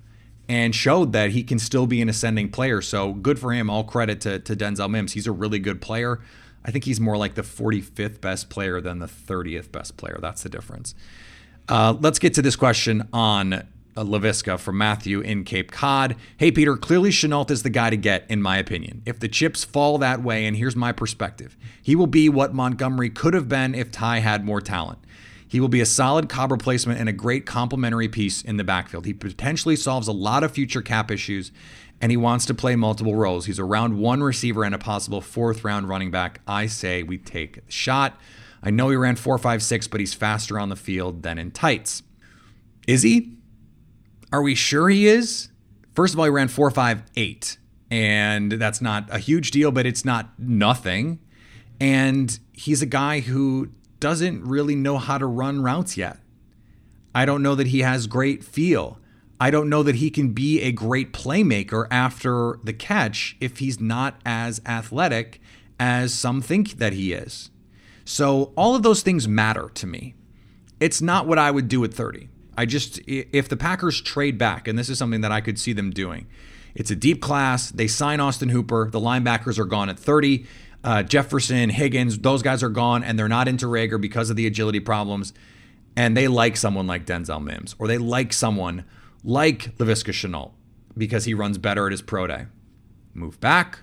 and 0.50 0.76
showed 0.76 1.14
that 1.14 1.32
he 1.32 1.44
can 1.44 1.60
still 1.60 1.88
be 1.88 2.02
an 2.02 2.10
ascending 2.10 2.50
player. 2.50 2.82
So 2.82 3.14
good 3.14 3.40
for 3.40 3.54
him. 3.54 3.70
All 3.70 3.84
credit 3.84 4.22
to, 4.22 4.40
to 4.40 4.56
Denzel 4.56 4.90
Mims. 4.90 5.14
He's 5.14 5.28
a 5.28 5.32
really 5.32 5.60
good 5.60 5.82
player. 5.82 6.20
I 6.66 6.72
think 6.72 6.84
he's 6.84 7.00
more 7.00 7.18
like 7.18 7.36
the 7.36 7.42
45th 7.42 8.22
best 8.22 8.50
player 8.50 8.82
than 8.82 9.00
the 9.00 9.06
30th 9.08 9.72
best 9.72 9.98
player. 9.98 10.18
That's 10.22 10.44
the 10.44 10.50
difference. 10.50 10.96
Uh, 11.68 11.96
let's 12.00 12.20
get 12.20 12.34
to 12.36 12.42
this 12.42 12.56
question 12.56 13.08
on 13.14 13.66
uh, 13.96 14.04
Laviska 14.04 14.60
from 14.60 14.78
Matthew 14.78 15.22
in 15.22 15.44
Cape 15.44 15.72
Cod. 15.72 16.16
Hey, 16.38 16.52
Peter, 16.52 16.76
clearly 16.76 17.10
Shenault 17.10 17.52
is 17.52 17.64
the 17.64 17.70
guy 17.70 17.90
to 17.90 17.98
get, 17.98 18.26
in 18.30 18.42
my 18.42 18.58
opinion. 18.58 19.02
If 19.06 19.20
the 19.20 19.28
chips 19.28 19.64
fall 19.64 19.98
that 20.00 20.22
way, 20.22 20.46
and 20.46 20.58
here's 20.58 20.76
my 20.76 20.92
perspective, 20.92 21.58
he 21.82 21.96
will 21.96 22.08
be 22.08 22.30
what 22.30 22.54
Montgomery 22.54 23.10
could 23.10 23.34
have 23.34 23.50
been 23.50 23.76
if 23.76 23.92
Ty 23.92 24.20
had 24.20 24.46
more 24.46 24.62
talent. 24.62 25.00
He 25.48 25.60
will 25.60 25.68
be 25.68 25.82
a 25.82 25.86
solid 25.86 26.30
Cobb 26.30 26.52
replacement 26.52 27.00
and 27.00 27.08
a 27.08 27.14
great 27.14 27.46
complementary 27.46 28.08
piece 28.08 28.42
in 28.42 28.58
the 28.58 28.64
backfield. 28.64 29.06
He 29.06 29.14
potentially 29.14 29.76
solves 29.76 30.08
a 30.08 30.12
lot 30.12 30.44
of 30.44 30.52
future 30.52 30.82
cap 30.82 31.12
issues, 31.12 31.52
and 32.02 32.12
he 32.12 32.18
wants 32.18 32.48
to 32.48 32.56
play 32.56 32.76
multiple 32.76 33.16
roles. 33.16 33.46
He's 33.46 33.60
a 33.60 33.64
round 33.64 34.00
one 34.00 34.24
receiver 34.24 34.64
and 34.64 34.74
a 34.74 34.80
possible 34.80 35.22
fourth 35.22 35.64
round 35.64 35.88
running 35.88 36.10
back. 36.10 36.42
I 36.48 36.66
say 36.66 37.04
we 37.04 37.20
take 37.20 37.64
the 37.64 37.72
shot. 37.72 38.20
I 38.64 38.72
know 38.72 38.90
he 38.90 38.96
ran 38.96 39.16
4.56, 39.16 39.92
but 39.92 40.00
he's 40.00 40.16
faster 40.16 40.58
on 40.58 40.70
the 40.70 40.76
field 40.76 41.22
than 41.22 41.38
in 41.38 41.52
tights. 41.52 42.02
Is 42.88 43.04
he? 43.04 43.38
Are 44.34 44.42
we 44.42 44.56
sure 44.56 44.90
he 44.90 45.06
is? 45.06 45.50
First 45.94 46.16
of 46.16 46.20
all, 46.20 46.26
he 46.26 46.32
ran 46.32 46.48
4.58, 46.48 47.58
and 47.92 48.54
that's 48.54 48.82
not 48.82 49.08
a 49.12 49.20
huge 49.20 49.52
deal, 49.52 49.72
but 49.72 49.86
it's 49.86 50.04
not 50.04 50.32
nothing. 50.40 51.20
And 51.80 52.40
he's 52.52 52.82
a 52.82 52.88
guy 52.88 53.20
who 53.20 53.70
doesn't 54.00 54.44
really 54.44 54.76
know 54.76 54.98
how 54.98 55.20
to 55.20 55.28
run 55.28 55.62
routes 55.62 55.98
yet. 55.98 56.18
I 57.14 57.26
don't 57.26 57.44
know 57.44 57.54
that 57.54 57.68
he 57.68 57.82
has 57.82 58.08
great 58.08 58.44
feel. 58.44 58.98
I 59.40 59.52
don't 59.52 59.70
know 59.70 59.84
that 59.84 59.96
he 59.96 60.10
can 60.10 60.34
be 60.34 60.62
a 60.62 60.72
great 60.72 61.14
playmaker 61.14 61.86
after 61.92 62.58
the 62.64 62.74
catch 62.74 63.38
if 63.40 63.60
he's 63.60 63.80
not 63.80 64.20
as 64.26 64.62
athletic 64.66 65.42
as 65.80 66.12
some 66.12 66.42
think 66.42 66.80
that 66.80 66.94
he 66.94 67.14
is. 67.14 67.52
So, 68.04 68.52
all 68.58 68.76
of 68.76 68.82
those 68.82 69.04
things 69.04 69.28
matter 69.28 69.70
to 69.76 69.86
me. 69.86 70.16
It's 70.80 71.04
not 71.04 71.28
what 71.28 71.38
I 71.38 71.52
would 71.52 71.68
do 71.68 71.84
at 71.84 71.94
30. 71.94 72.30
I 72.58 72.66
just, 72.66 73.00
if 73.08 73.50
the 73.50 73.58
Packers 73.58 74.02
trade 74.02 74.38
back, 74.38 74.68
and 74.68 74.78
this 74.78 74.90
is 74.90 74.98
something 74.98 75.22
that 75.22 75.32
I 75.32 75.42
could 75.42 75.60
see 75.60 75.74
them 75.74 75.92
doing, 75.92 76.28
it's 76.76 76.92
a 76.92 76.96
deep 76.96 77.22
class. 77.22 77.72
They 77.72 77.88
sign 77.88 78.20
Austin 78.20 78.50
Hooper. 78.50 78.90
The 78.92 79.00
linebackers 79.00 79.60
are 79.60 79.66
gone 79.66 79.90
at 79.90 80.00
30. 80.00 80.46
Uh, 80.84 81.04
Jefferson, 81.04 81.70
Higgins, 81.70 82.20
those 82.20 82.42
guys 82.42 82.62
are 82.62 82.70
gone, 82.70 83.04
and 83.04 83.18
they're 83.18 83.30
not 83.30 83.48
into 83.48 83.68
Reagor 83.68 84.02
because 84.02 84.30
of 84.30 84.36
the 84.36 84.46
agility 84.48 84.80
problems. 84.80 85.34
And 85.96 86.18
they 86.18 86.28
like 86.28 86.58
someone 86.58 86.88
like 86.88 87.06
Denzel 87.06 87.44
Mims, 87.44 87.76
or 87.80 87.88
they 87.88 87.98
like 87.98 88.34
someone 88.34 88.84
like 89.24 89.76
Laviska 89.78 90.12
Shenault 90.12 90.52
because 90.98 91.26
he 91.26 91.34
runs 91.34 91.58
better 91.58 91.86
at 91.86 91.92
his 91.92 92.02
pro 92.02 92.28
day. 92.28 92.48
Move 93.14 93.40
back, 93.40 93.80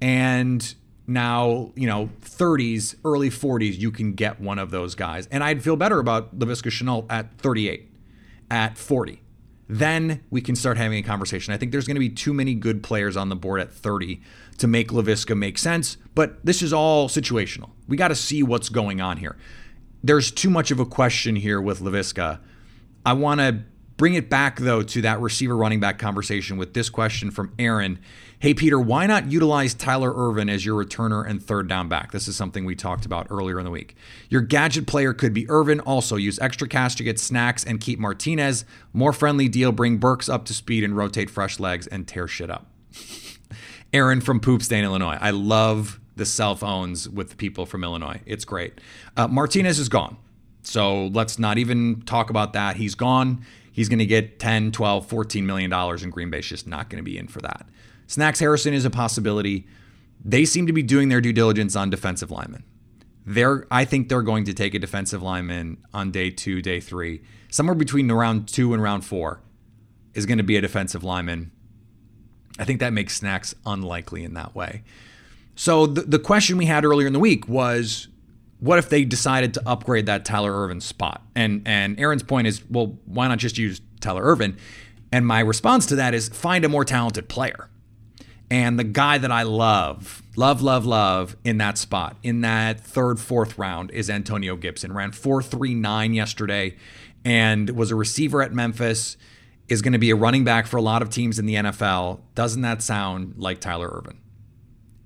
and 0.00 0.74
now, 1.06 1.72
you 1.76 1.86
know, 1.86 2.10
30s, 2.22 2.96
early 3.04 3.30
40s, 3.30 3.78
you 3.78 3.90
can 3.90 4.14
get 4.14 4.40
one 4.40 4.58
of 4.58 4.70
those 4.70 4.94
guys. 4.94 5.26
And 5.28 5.44
I'd 5.44 5.62
feel 5.62 5.76
better 5.76 5.98
about 5.98 6.38
Laviska 6.38 6.70
Shenault 6.70 7.06
at 7.10 7.38
38, 7.38 7.88
at 8.50 8.78
40. 8.78 9.20
Then 9.68 10.22
we 10.30 10.40
can 10.40 10.56
start 10.56 10.76
having 10.76 10.98
a 10.98 11.02
conversation. 11.02 11.54
I 11.54 11.56
think 11.56 11.72
there's 11.72 11.86
going 11.86 11.96
to 11.96 12.00
be 12.00 12.10
too 12.10 12.34
many 12.34 12.54
good 12.54 12.82
players 12.82 13.16
on 13.16 13.28
the 13.30 13.36
board 13.36 13.60
at 13.60 13.72
30 13.72 14.20
to 14.58 14.66
make 14.66 14.88
Laviska 14.88 15.36
make 15.36 15.58
sense, 15.58 15.96
but 16.14 16.44
this 16.44 16.62
is 16.62 16.72
all 16.72 17.08
situational. 17.08 17.70
We 17.88 17.96
got 17.96 18.08
to 18.08 18.14
see 18.14 18.42
what's 18.42 18.68
going 18.68 19.00
on 19.00 19.16
here. 19.16 19.36
There's 20.02 20.30
too 20.30 20.50
much 20.50 20.70
of 20.70 20.80
a 20.80 20.84
question 20.84 21.36
here 21.36 21.60
with 21.60 21.80
Laviska. 21.80 22.40
I 23.06 23.14
want 23.14 23.40
to 23.40 23.62
Bring 23.96 24.14
it 24.14 24.28
back, 24.28 24.58
though, 24.58 24.82
to 24.82 25.02
that 25.02 25.20
receiver 25.20 25.56
running 25.56 25.78
back 25.78 25.98
conversation 25.98 26.56
with 26.56 26.74
this 26.74 26.90
question 26.90 27.30
from 27.30 27.54
Aaron. 27.58 28.00
Hey, 28.40 28.52
Peter, 28.52 28.78
why 28.78 29.06
not 29.06 29.30
utilize 29.30 29.72
Tyler 29.72 30.12
Ervin 30.12 30.48
as 30.48 30.66
your 30.66 30.84
returner 30.84 31.26
and 31.26 31.40
third 31.40 31.68
down 31.68 31.88
back? 31.88 32.10
This 32.10 32.26
is 32.26 32.36
something 32.36 32.64
we 32.64 32.74
talked 32.74 33.06
about 33.06 33.28
earlier 33.30 33.58
in 33.58 33.64
the 33.64 33.70
week. 33.70 33.96
Your 34.28 34.40
gadget 34.40 34.86
player 34.88 35.14
could 35.14 35.32
be 35.32 35.48
Ervin. 35.48 35.78
Also, 35.80 36.16
use 36.16 36.40
extra 36.40 36.66
cash 36.66 36.96
to 36.96 37.04
get 37.04 37.20
snacks 37.20 37.62
and 37.64 37.80
keep 37.80 38.00
Martinez. 38.00 38.64
More 38.92 39.12
friendly 39.12 39.48
deal, 39.48 39.70
bring 39.70 39.98
Burks 39.98 40.28
up 40.28 40.44
to 40.46 40.54
speed 40.54 40.82
and 40.82 40.96
rotate 40.96 41.30
fresh 41.30 41.60
legs 41.60 41.86
and 41.86 42.06
tear 42.06 42.26
shit 42.26 42.50
up. 42.50 42.66
Aaron 43.92 44.20
from 44.20 44.40
Poopstain, 44.40 44.82
Illinois. 44.82 45.18
I 45.20 45.30
love 45.30 46.00
the 46.16 46.26
cell 46.26 46.56
phones 46.56 47.08
with 47.08 47.36
people 47.36 47.64
from 47.64 47.84
Illinois. 47.84 48.20
It's 48.26 48.44
great. 48.44 48.80
Uh, 49.16 49.28
Martinez 49.28 49.78
is 49.78 49.88
gone. 49.88 50.16
So 50.62 51.06
let's 51.08 51.38
not 51.38 51.58
even 51.58 52.02
talk 52.02 52.30
about 52.30 52.54
that. 52.54 52.76
He's 52.76 52.94
gone. 52.94 53.44
He's 53.74 53.88
going 53.88 53.98
to 53.98 54.06
get 54.06 54.38
10, 54.38 54.70
12, 54.70 55.06
14 55.08 55.44
million 55.44 55.68
dollars 55.68 56.04
and 56.04 56.12
Green 56.12 56.30
Bay's 56.30 56.46
just 56.46 56.64
not 56.68 56.88
going 56.88 56.98
to 56.98 57.04
be 57.04 57.18
in 57.18 57.26
for 57.26 57.40
that. 57.40 57.66
Snacks 58.06 58.38
Harrison 58.38 58.72
is 58.72 58.84
a 58.84 58.90
possibility. 58.90 59.66
They 60.24 60.44
seem 60.44 60.68
to 60.68 60.72
be 60.72 60.84
doing 60.84 61.08
their 61.08 61.20
due 61.20 61.32
diligence 61.32 61.74
on 61.74 61.90
defensive 61.90 62.30
linemen. 62.30 62.62
They're 63.26 63.66
I 63.72 63.84
think 63.84 64.08
they're 64.08 64.22
going 64.22 64.44
to 64.44 64.54
take 64.54 64.74
a 64.74 64.78
defensive 64.78 65.24
lineman 65.24 65.78
on 65.92 66.12
day 66.12 66.30
2, 66.30 66.62
day 66.62 66.78
3. 66.78 67.20
Somewhere 67.50 67.74
between 67.74 68.10
round 68.12 68.46
2 68.46 68.72
and 68.74 68.80
round 68.80 69.04
4 69.04 69.40
is 70.14 70.24
going 70.24 70.38
to 70.38 70.44
be 70.44 70.56
a 70.56 70.60
defensive 70.60 71.02
lineman. 71.02 71.50
I 72.56 72.64
think 72.64 72.78
that 72.78 72.92
makes 72.92 73.16
Snacks 73.16 73.56
unlikely 73.66 74.22
in 74.22 74.34
that 74.34 74.54
way. 74.54 74.84
So 75.56 75.86
the, 75.86 76.02
the 76.02 76.18
question 76.20 76.56
we 76.58 76.66
had 76.66 76.84
earlier 76.84 77.08
in 77.08 77.12
the 77.12 77.18
week 77.18 77.48
was 77.48 78.06
what 78.64 78.78
if 78.78 78.88
they 78.88 79.04
decided 79.04 79.52
to 79.54 79.62
upgrade 79.68 80.06
that 80.06 80.24
Tyler 80.24 80.52
Ervin 80.52 80.80
spot? 80.80 81.22
And 81.34 81.62
and 81.66 82.00
Aaron's 82.00 82.22
point 82.22 82.46
is, 82.46 82.62
well, 82.70 82.98
why 83.04 83.28
not 83.28 83.38
just 83.38 83.58
use 83.58 83.82
Tyler 84.00 84.22
Ervin? 84.22 84.56
And 85.12 85.26
my 85.26 85.40
response 85.40 85.86
to 85.86 85.96
that 85.96 86.14
is 86.14 86.30
find 86.30 86.64
a 86.64 86.68
more 86.68 86.84
talented 86.84 87.28
player. 87.28 87.68
And 88.50 88.78
the 88.78 88.84
guy 88.84 89.18
that 89.18 89.30
I 89.30 89.42
love, 89.42 90.22
love, 90.36 90.62
love, 90.62 90.86
love 90.86 91.36
in 91.44 91.58
that 91.58 91.76
spot, 91.76 92.16
in 92.22 92.40
that 92.40 92.80
third, 92.80 93.20
fourth 93.20 93.58
round, 93.58 93.90
is 93.90 94.08
Antonio 94.08 94.56
Gibson. 94.56 94.92
Ran 94.92 95.12
4.39 95.12 96.14
yesterday 96.14 96.76
and 97.24 97.70
was 97.70 97.90
a 97.90 97.94
receiver 97.94 98.42
at 98.42 98.52
Memphis, 98.52 99.16
is 99.68 99.82
going 99.82 99.92
to 99.92 99.98
be 99.98 100.10
a 100.10 100.16
running 100.16 100.44
back 100.44 100.66
for 100.66 100.76
a 100.76 100.82
lot 100.82 101.00
of 101.00 101.10
teams 101.10 101.38
in 101.38 101.46
the 101.46 101.54
NFL. 101.54 102.20
Doesn't 102.34 102.62
that 102.62 102.82
sound 102.82 103.34
like 103.38 103.60
Tyler 103.60 103.88
Ervin? 103.88 104.18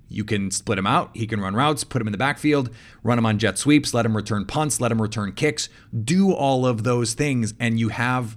You 0.09 0.25
can 0.25 0.49
split 0.49 0.79
him 0.79 0.87
out. 0.87 1.11
He 1.15 1.27
can 1.27 1.39
run 1.39 1.55
routes, 1.55 1.83
put 1.83 2.01
him 2.01 2.07
in 2.07 2.11
the 2.11 2.17
backfield, 2.17 2.71
run 3.03 3.19
him 3.19 3.25
on 3.25 3.37
jet 3.37 3.57
sweeps, 3.59 3.93
let 3.93 4.05
him 4.05 4.17
return 4.17 4.45
punts, 4.45 4.81
let 4.81 4.91
him 4.91 5.01
return 5.01 5.31
kicks, 5.33 5.69
do 6.03 6.33
all 6.33 6.65
of 6.65 6.83
those 6.83 7.13
things. 7.13 7.53
And 7.59 7.79
you 7.79 7.89
have 7.89 8.35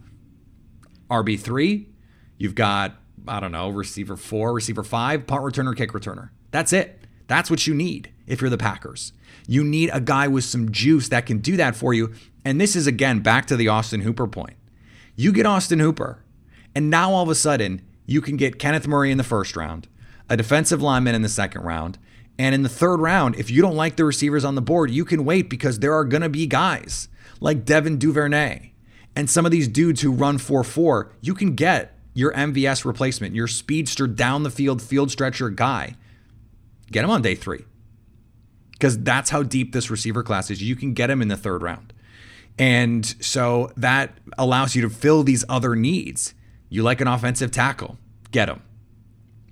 RB3, 1.10 1.86
you've 2.36 2.54
got, 2.54 2.96
I 3.26 3.40
don't 3.40 3.52
know, 3.52 3.70
receiver 3.70 4.16
four, 4.16 4.52
receiver 4.52 4.84
five, 4.84 5.26
punt 5.26 5.42
returner, 5.42 5.74
kick 5.74 5.92
returner. 5.92 6.28
That's 6.50 6.74
it. 6.74 7.00
That's 7.26 7.50
what 7.50 7.66
you 7.66 7.74
need 7.74 8.12
if 8.26 8.42
you're 8.42 8.50
the 8.50 8.58
Packers. 8.58 9.14
You 9.48 9.64
need 9.64 9.90
a 9.92 10.00
guy 10.00 10.28
with 10.28 10.44
some 10.44 10.70
juice 10.70 11.08
that 11.08 11.24
can 11.24 11.38
do 11.38 11.56
that 11.56 11.74
for 11.74 11.94
you. 11.94 12.12
And 12.44 12.60
this 12.60 12.76
is, 12.76 12.86
again, 12.86 13.20
back 13.20 13.46
to 13.46 13.56
the 13.56 13.68
Austin 13.68 14.02
Hooper 14.02 14.26
point. 14.26 14.56
You 15.16 15.32
get 15.32 15.46
Austin 15.46 15.78
Hooper, 15.78 16.22
and 16.74 16.90
now 16.90 17.12
all 17.12 17.22
of 17.22 17.28
a 17.28 17.34
sudden, 17.34 17.80
you 18.04 18.20
can 18.20 18.36
get 18.36 18.58
Kenneth 18.58 18.86
Murray 18.86 19.10
in 19.10 19.18
the 19.18 19.24
first 19.24 19.56
round 19.56 19.88
a 20.32 20.36
defensive 20.36 20.80
lineman 20.80 21.14
in 21.14 21.20
the 21.20 21.28
second 21.28 21.60
round. 21.60 21.98
And 22.38 22.54
in 22.54 22.62
the 22.62 22.68
third 22.70 23.00
round, 23.00 23.36
if 23.36 23.50
you 23.50 23.60
don't 23.60 23.76
like 23.76 23.96
the 23.96 24.04
receivers 24.06 24.46
on 24.46 24.54
the 24.54 24.62
board, 24.62 24.90
you 24.90 25.04
can 25.04 25.26
wait 25.26 25.50
because 25.50 25.78
there 25.78 25.92
are 25.92 26.06
going 26.06 26.22
to 26.22 26.30
be 26.30 26.46
guys 26.46 27.08
like 27.38 27.66
Devin 27.66 27.98
Duvernay 27.98 28.72
and 29.14 29.28
some 29.28 29.44
of 29.44 29.52
these 29.52 29.68
dudes 29.68 30.00
who 30.00 30.10
run 30.10 30.38
4 30.38 30.64
4. 30.64 31.12
You 31.20 31.34
can 31.34 31.54
get 31.54 31.98
your 32.14 32.32
MVS 32.32 32.86
replacement, 32.86 33.34
your 33.34 33.46
speedster 33.46 34.06
down 34.06 34.42
the 34.42 34.50
field, 34.50 34.80
field 34.80 35.10
stretcher 35.10 35.50
guy. 35.50 35.96
Get 36.90 37.04
him 37.04 37.10
on 37.10 37.20
day 37.20 37.34
three 37.34 37.66
because 38.72 38.98
that's 38.98 39.28
how 39.28 39.42
deep 39.42 39.74
this 39.74 39.90
receiver 39.90 40.22
class 40.22 40.50
is. 40.50 40.62
You 40.62 40.76
can 40.76 40.94
get 40.94 41.10
him 41.10 41.20
in 41.20 41.28
the 41.28 41.36
third 41.36 41.62
round. 41.62 41.92
And 42.58 43.04
so 43.22 43.70
that 43.76 44.16
allows 44.38 44.74
you 44.74 44.80
to 44.80 44.88
fill 44.88 45.24
these 45.24 45.44
other 45.46 45.76
needs. 45.76 46.32
You 46.70 46.82
like 46.82 47.02
an 47.02 47.08
offensive 47.08 47.50
tackle, 47.50 47.98
get 48.30 48.48
him. 48.48 48.62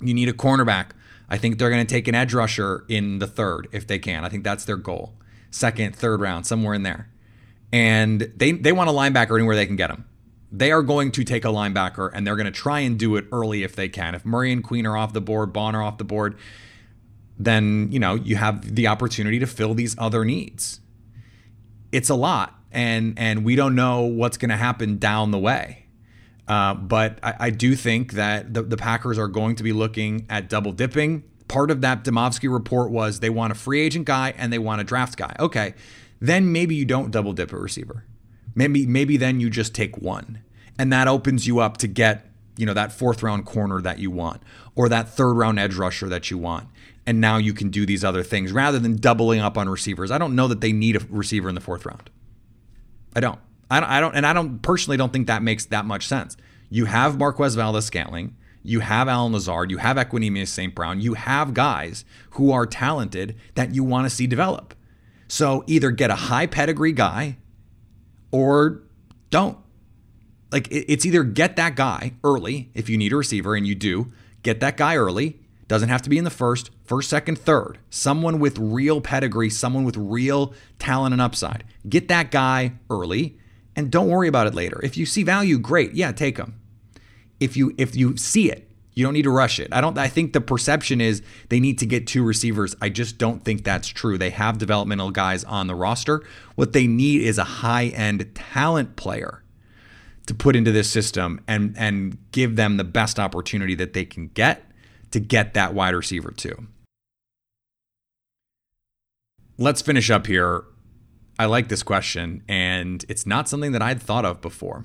You 0.00 0.14
need 0.14 0.28
a 0.28 0.32
cornerback. 0.32 0.90
I 1.28 1.38
think 1.38 1.58
they're 1.58 1.70
going 1.70 1.86
to 1.86 1.94
take 1.94 2.08
an 2.08 2.14
edge 2.14 2.34
rusher 2.34 2.84
in 2.88 3.20
the 3.20 3.26
third 3.26 3.68
if 3.72 3.86
they 3.86 3.98
can. 3.98 4.24
I 4.24 4.28
think 4.28 4.42
that's 4.42 4.64
their 4.64 4.76
goal. 4.76 5.14
Second, 5.50 5.94
third 5.94 6.20
round, 6.20 6.46
somewhere 6.46 6.74
in 6.74 6.82
there. 6.82 7.08
And 7.72 8.32
they 8.36 8.52
they 8.52 8.72
want 8.72 8.90
a 8.90 8.92
linebacker 8.92 9.38
anywhere 9.38 9.54
they 9.54 9.66
can 9.66 9.76
get 9.76 9.90
him. 9.90 10.04
They 10.50 10.72
are 10.72 10.82
going 10.82 11.12
to 11.12 11.22
take 11.22 11.44
a 11.44 11.48
linebacker 11.48 12.10
and 12.12 12.26
they're 12.26 12.34
going 12.34 12.46
to 12.46 12.50
try 12.50 12.80
and 12.80 12.98
do 12.98 13.14
it 13.14 13.26
early 13.30 13.62
if 13.62 13.76
they 13.76 13.88
can. 13.88 14.16
If 14.16 14.24
Murray 14.24 14.52
and 14.52 14.64
Queen 14.64 14.86
are 14.86 14.96
off 14.96 15.12
the 15.12 15.20
board, 15.20 15.52
Baun 15.52 15.76
are 15.76 15.82
off 15.82 15.98
the 15.98 16.04
board, 16.04 16.36
then 17.38 17.88
you 17.92 18.00
know 18.00 18.14
you 18.16 18.36
have 18.36 18.74
the 18.74 18.88
opportunity 18.88 19.38
to 19.38 19.46
fill 19.46 19.74
these 19.74 19.94
other 19.98 20.24
needs. 20.24 20.80
It's 21.92 22.10
a 22.10 22.16
lot, 22.16 22.58
and 22.72 23.16
and 23.16 23.44
we 23.44 23.54
don't 23.54 23.76
know 23.76 24.02
what's 24.02 24.36
going 24.36 24.50
to 24.50 24.56
happen 24.56 24.98
down 24.98 25.30
the 25.30 25.38
way. 25.38 25.86
Uh, 26.50 26.74
but 26.74 27.20
I, 27.22 27.34
I, 27.38 27.50
do 27.50 27.76
think 27.76 28.14
that 28.14 28.52
the, 28.52 28.64
the, 28.64 28.76
Packers 28.76 29.20
are 29.20 29.28
going 29.28 29.54
to 29.54 29.62
be 29.62 29.72
looking 29.72 30.26
at 30.28 30.48
double 30.48 30.72
dipping. 30.72 31.22
Part 31.46 31.70
of 31.70 31.80
that 31.82 32.02
Demovsky 32.02 32.52
report 32.52 32.90
was 32.90 33.20
they 33.20 33.30
want 33.30 33.52
a 33.52 33.54
free 33.54 33.80
agent 33.80 34.04
guy 34.04 34.34
and 34.36 34.52
they 34.52 34.58
want 34.58 34.80
a 34.80 34.84
draft 34.84 35.16
guy. 35.16 35.36
Okay, 35.38 35.74
then 36.18 36.50
maybe 36.50 36.74
you 36.74 36.84
don't 36.84 37.12
double 37.12 37.32
dip 37.34 37.52
a 37.52 37.56
receiver. 37.56 38.04
Maybe 38.56 38.84
maybe 38.84 39.16
then 39.16 39.38
you 39.38 39.48
just 39.48 39.76
take 39.76 39.98
one, 39.98 40.42
and 40.76 40.92
that 40.92 41.06
opens 41.06 41.46
you 41.46 41.60
up 41.60 41.76
to 41.76 41.86
get 41.86 42.28
you 42.56 42.66
know 42.66 42.74
that 42.74 42.90
fourth 42.90 43.22
round 43.22 43.46
corner 43.46 43.80
that 43.80 44.00
you 44.00 44.10
want 44.10 44.42
or 44.74 44.88
that 44.88 45.08
third 45.08 45.34
round 45.34 45.60
edge 45.60 45.76
rusher 45.76 46.08
that 46.08 46.32
you 46.32 46.38
want. 46.38 46.66
And 47.06 47.20
now 47.20 47.36
you 47.36 47.54
can 47.54 47.70
do 47.70 47.86
these 47.86 48.02
other 48.02 48.24
things 48.24 48.50
rather 48.50 48.80
than 48.80 48.96
doubling 48.96 49.38
up 49.38 49.56
on 49.56 49.68
receivers. 49.68 50.10
I 50.10 50.18
don't 50.18 50.34
know 50.34 50.48
that 50.48 50.60
they 50.60 50.72
need 50.72 50.96
a 50.96 51.00
receiver 51.10 51.48
in 51.48 51.54
the 51.54 51.60
fourth 51.60 51.86
round. 51.86 52.10
I 53.14 53.20
don't. 53.20 53.38
I 53.70 53.80
don't, 53.80 53.88
I 53.88 54.00
don't, 54.00 54.14
and 54.16 54.26
I 54.26 54.32
don't 54.32 54.60
personally 54.60 54.96
don't 54.96 55.12
think 55.12 55.28
that 55.28 55.42
makes 55.42 55.66
that 55.66 55.84
much 55.84 56.06
sense. 56.06 56.36
You 56.68 56.86
have 56.86 57.18
Marquez 57.18 57.54
Valdes 57.54 57.86
Scantling, 57.86 58.36
you 58.62 58.80
have 58.80 59.08
Allen 59.08 59.32
Lazard, 59.32 59.70
you 59.70 59.78
have 59.78 59.96
Equanimeous 59.96 60.48
St. 60.48 60.74
Brown, 60.74 61.00
you 61.00 61.14
have 61.14 61.54
guys 61.54 62.04
who 62.30 62.52
are 62.52 62.66
talented 62.66 63.36
that 63.54 63.74
you 63.74 63.84
want 63.84 64.06
to 64.06 64.10
see 64.10 64.26
develop. 64.26 64.74
So 65.28 65.62
either 65.66 65.90
get 65.92 66.10
a 66.10 66.16
high 66.16 66.46
pedigree 66.46 66.92
guy 66.92 67.38
or 68.32 68.82
don't. 69.30 69.58
Like 70.50 70.66
it's 70.70 71.06
either 71.06 71.22
get 71.22 71.54
that 71.56 71.76
guy 71.76 72.14
early 72.24 72.70
if 72.74 72.88
you 72.88 72.98
need 72.98 73.12
a 73.12 73.16
receiver 73.16 73.54
and 73.54 73.66
you 73.66 73.76
do, 73.76 74.12
get 74.42 74.58
that 74.60 74.76
guy 74.76 74.96
early. 74.96 75.38
Doesn't 75.68 75.88
have 75.88 76.02
to 76.02 76.10
be 76.10 76.18
in 76.18 76.24
the 76.24 76.30
first, 76.30 76.70
first, 76.82 77.08
second, 77.08 77.38
third. 77.38 77.78
Someone 77.90 78.40
with 78.40 78.58
real 78.58 79.00
pedigree, 79.00 79.50
someone 79.50 79.84
with 79.84 79.96
real 79.96 80.52
talent 80.80 81.12
and 81.12 81.22
upside. 81.22 81.62
Get 81.88 82.08
that 82.08 82.32
guy 82.32 82.72
early 82.90 83.38
and 83.76 83.90
don't 83.90 84.08
worry 84.08 84.28
about 84.28 84.46
it 84.46 84.54
later. 84.54 84.80
If 84.82 84.96
you 84.96 85.06
see 85.06 85.22
value, 85.22 85.58
great. 85.58 85.92
Yeah, 85.94 86.12
take 86.12 86.36
them. 86.36 86.60
if 87.40 87.56
you 87.56 87.74
if 87.78 87.96
you 87.96 88.16
see 88.16 88.50
it. 88.50 88.66
You 88.94 89.04
don't 89.04 89.14
need 89.14 89.22
to 89.22 89.30
rush 89.30 89.58
it. 89.60 89.72
I 89.72 89.80
don't 89.80 89.96
I 89.96 90.08
think 90.08 90.32
the 90.32 90.40
perception 90.40 91.00
is 91.00 91.22
they 91.48 91.60
need 91.60 91.78
to 91.78 91.86
get 91.86 92.06
two 92.06 92.22
receivers. 92.22 92.76
I 92.82 92.90
just 92.90 93.16
don't 93.18 93.44
think 93.44 93.64
that's 93.64 93.88
true. 93.88 94.18
They 94.18 94.30
have 94.30 94.58
developmental 94.58 95.10
guys 95.10 95.44
on 95.44 95.68
the 95.68 95.74
roster. 95.74 96.22
What 96.56 96.72
they 96.74 96.86
need 96.86 97.22
is 97.22 97.38
a 97.38 97.44
high-end 97.44 98.34
talent 98.34 98.96
player 98.96 99.42
to 100.26 100.34
put 100.34 100.54
into 100.56 100.72
this 100.72 100.90
system 100.90 101.40
and 101.48 101.74
and 101.78 102.18
give 102.32 102.56
them 102.56 102.76
the 102.76 102.84
best 102.84 103.18
opportunity 103.18 103.74
that 103.76 103.94
they 103.94 104.04
can 104.04 104.28
get 104.28 104.70
to 105.12 105.20
get 105.20 105.54
that 105.54 105.72
wide 105.72 105.94
receiver 105.94 106.32
too. 106.32 106.66
Let's 109.56 109.82
finish 109.82 110.10
up 110.10 110.26
here. 110.26 110.64
I 111.40 111.46
like 111.46 111.68
this 111.68 111.82
question 111.82 112.42
and 112.50 113.02
it's 113.08 113.24
not 113.24 113.48
something 113.48 113.72
that 113.72 113.80
I'd 113.80 114.02
thought 114.02 114.26
of 114.26 114.42
before. 114.42 114.84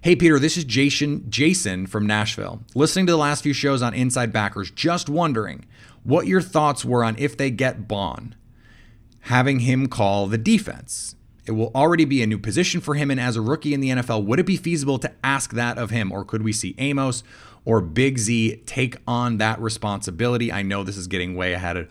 Hey, 0.00 0.14
Peter, 0.14 0.38
this 0.38 0.56
is 0.56 0.62
Jason, 0.62 1.28
Jason 1.28 1.88
from 1.88 2.06
Nashville. 2.06 2.62
Listening 2.76 3.06
to 3.06 3.12
the 3.12 3.18
last 3.18 3.42
few 3.42 3.52
shows 3.52 3.82
on 3.82 3.92
Inside 3.92 4.32
Backers, 4.32 4.70
just 4.70 5.08
wondering 5.08 5.64
what 6.04 6.28
your 6.28 6.40
thoughts 6.40 6.84
were 6.84 7.02
on 7.02 7.16
if 7.18 7.36
they 7.36 7.50
get 7.50 7.88
Baun, 7.88 8.36
having 9.22 9.58
him 9.58 9.88
call 9.88 10.28
the 10.28 10.38
defense. 10.38 11.16
It 11.46 11.50
will 11.50 11.72
already 11.74 12.04
be 12.04 12.22
a 12.22 12.28
new 12.28 12.38
position 12.38 12.80
for 12.80 12.94
him, 12.94 13.10
and 13.10 13.18
as 13.18 13.34
a 13.34 13.40
rookie 13.40 13.74
in 13.74 13.80
the 13.80 13.88
NFL, 13.90 14.24
would 14.24 14.38
it 14.38 14.46
be 14.46 14.56
feasible 14.56 15.00
to 15.00 15.12
ask 15.24 15.52
that 15.54 15.78
of 15.78 15.90
him, 15.90 16.12
or 16.12 16.24
could 16.24 16.44
we 16.44 16.52
see 16.52 16.76
Amos 16.78 17.24
or 17.64 17.80
Big 17.80 18.18
Z 18.18 18.62
take 18.66 18.98
on 19.08 19.38
that 19.38 19.60
responsibility? 19.60 20.52
I 20.52 20.62
know 20.62 20.84
this 20.84 20.96
is 20.96 21.08
getting 21.08 21.34
way 21.34 21.54
ahead 21.54 21.76
of 21.76 21.88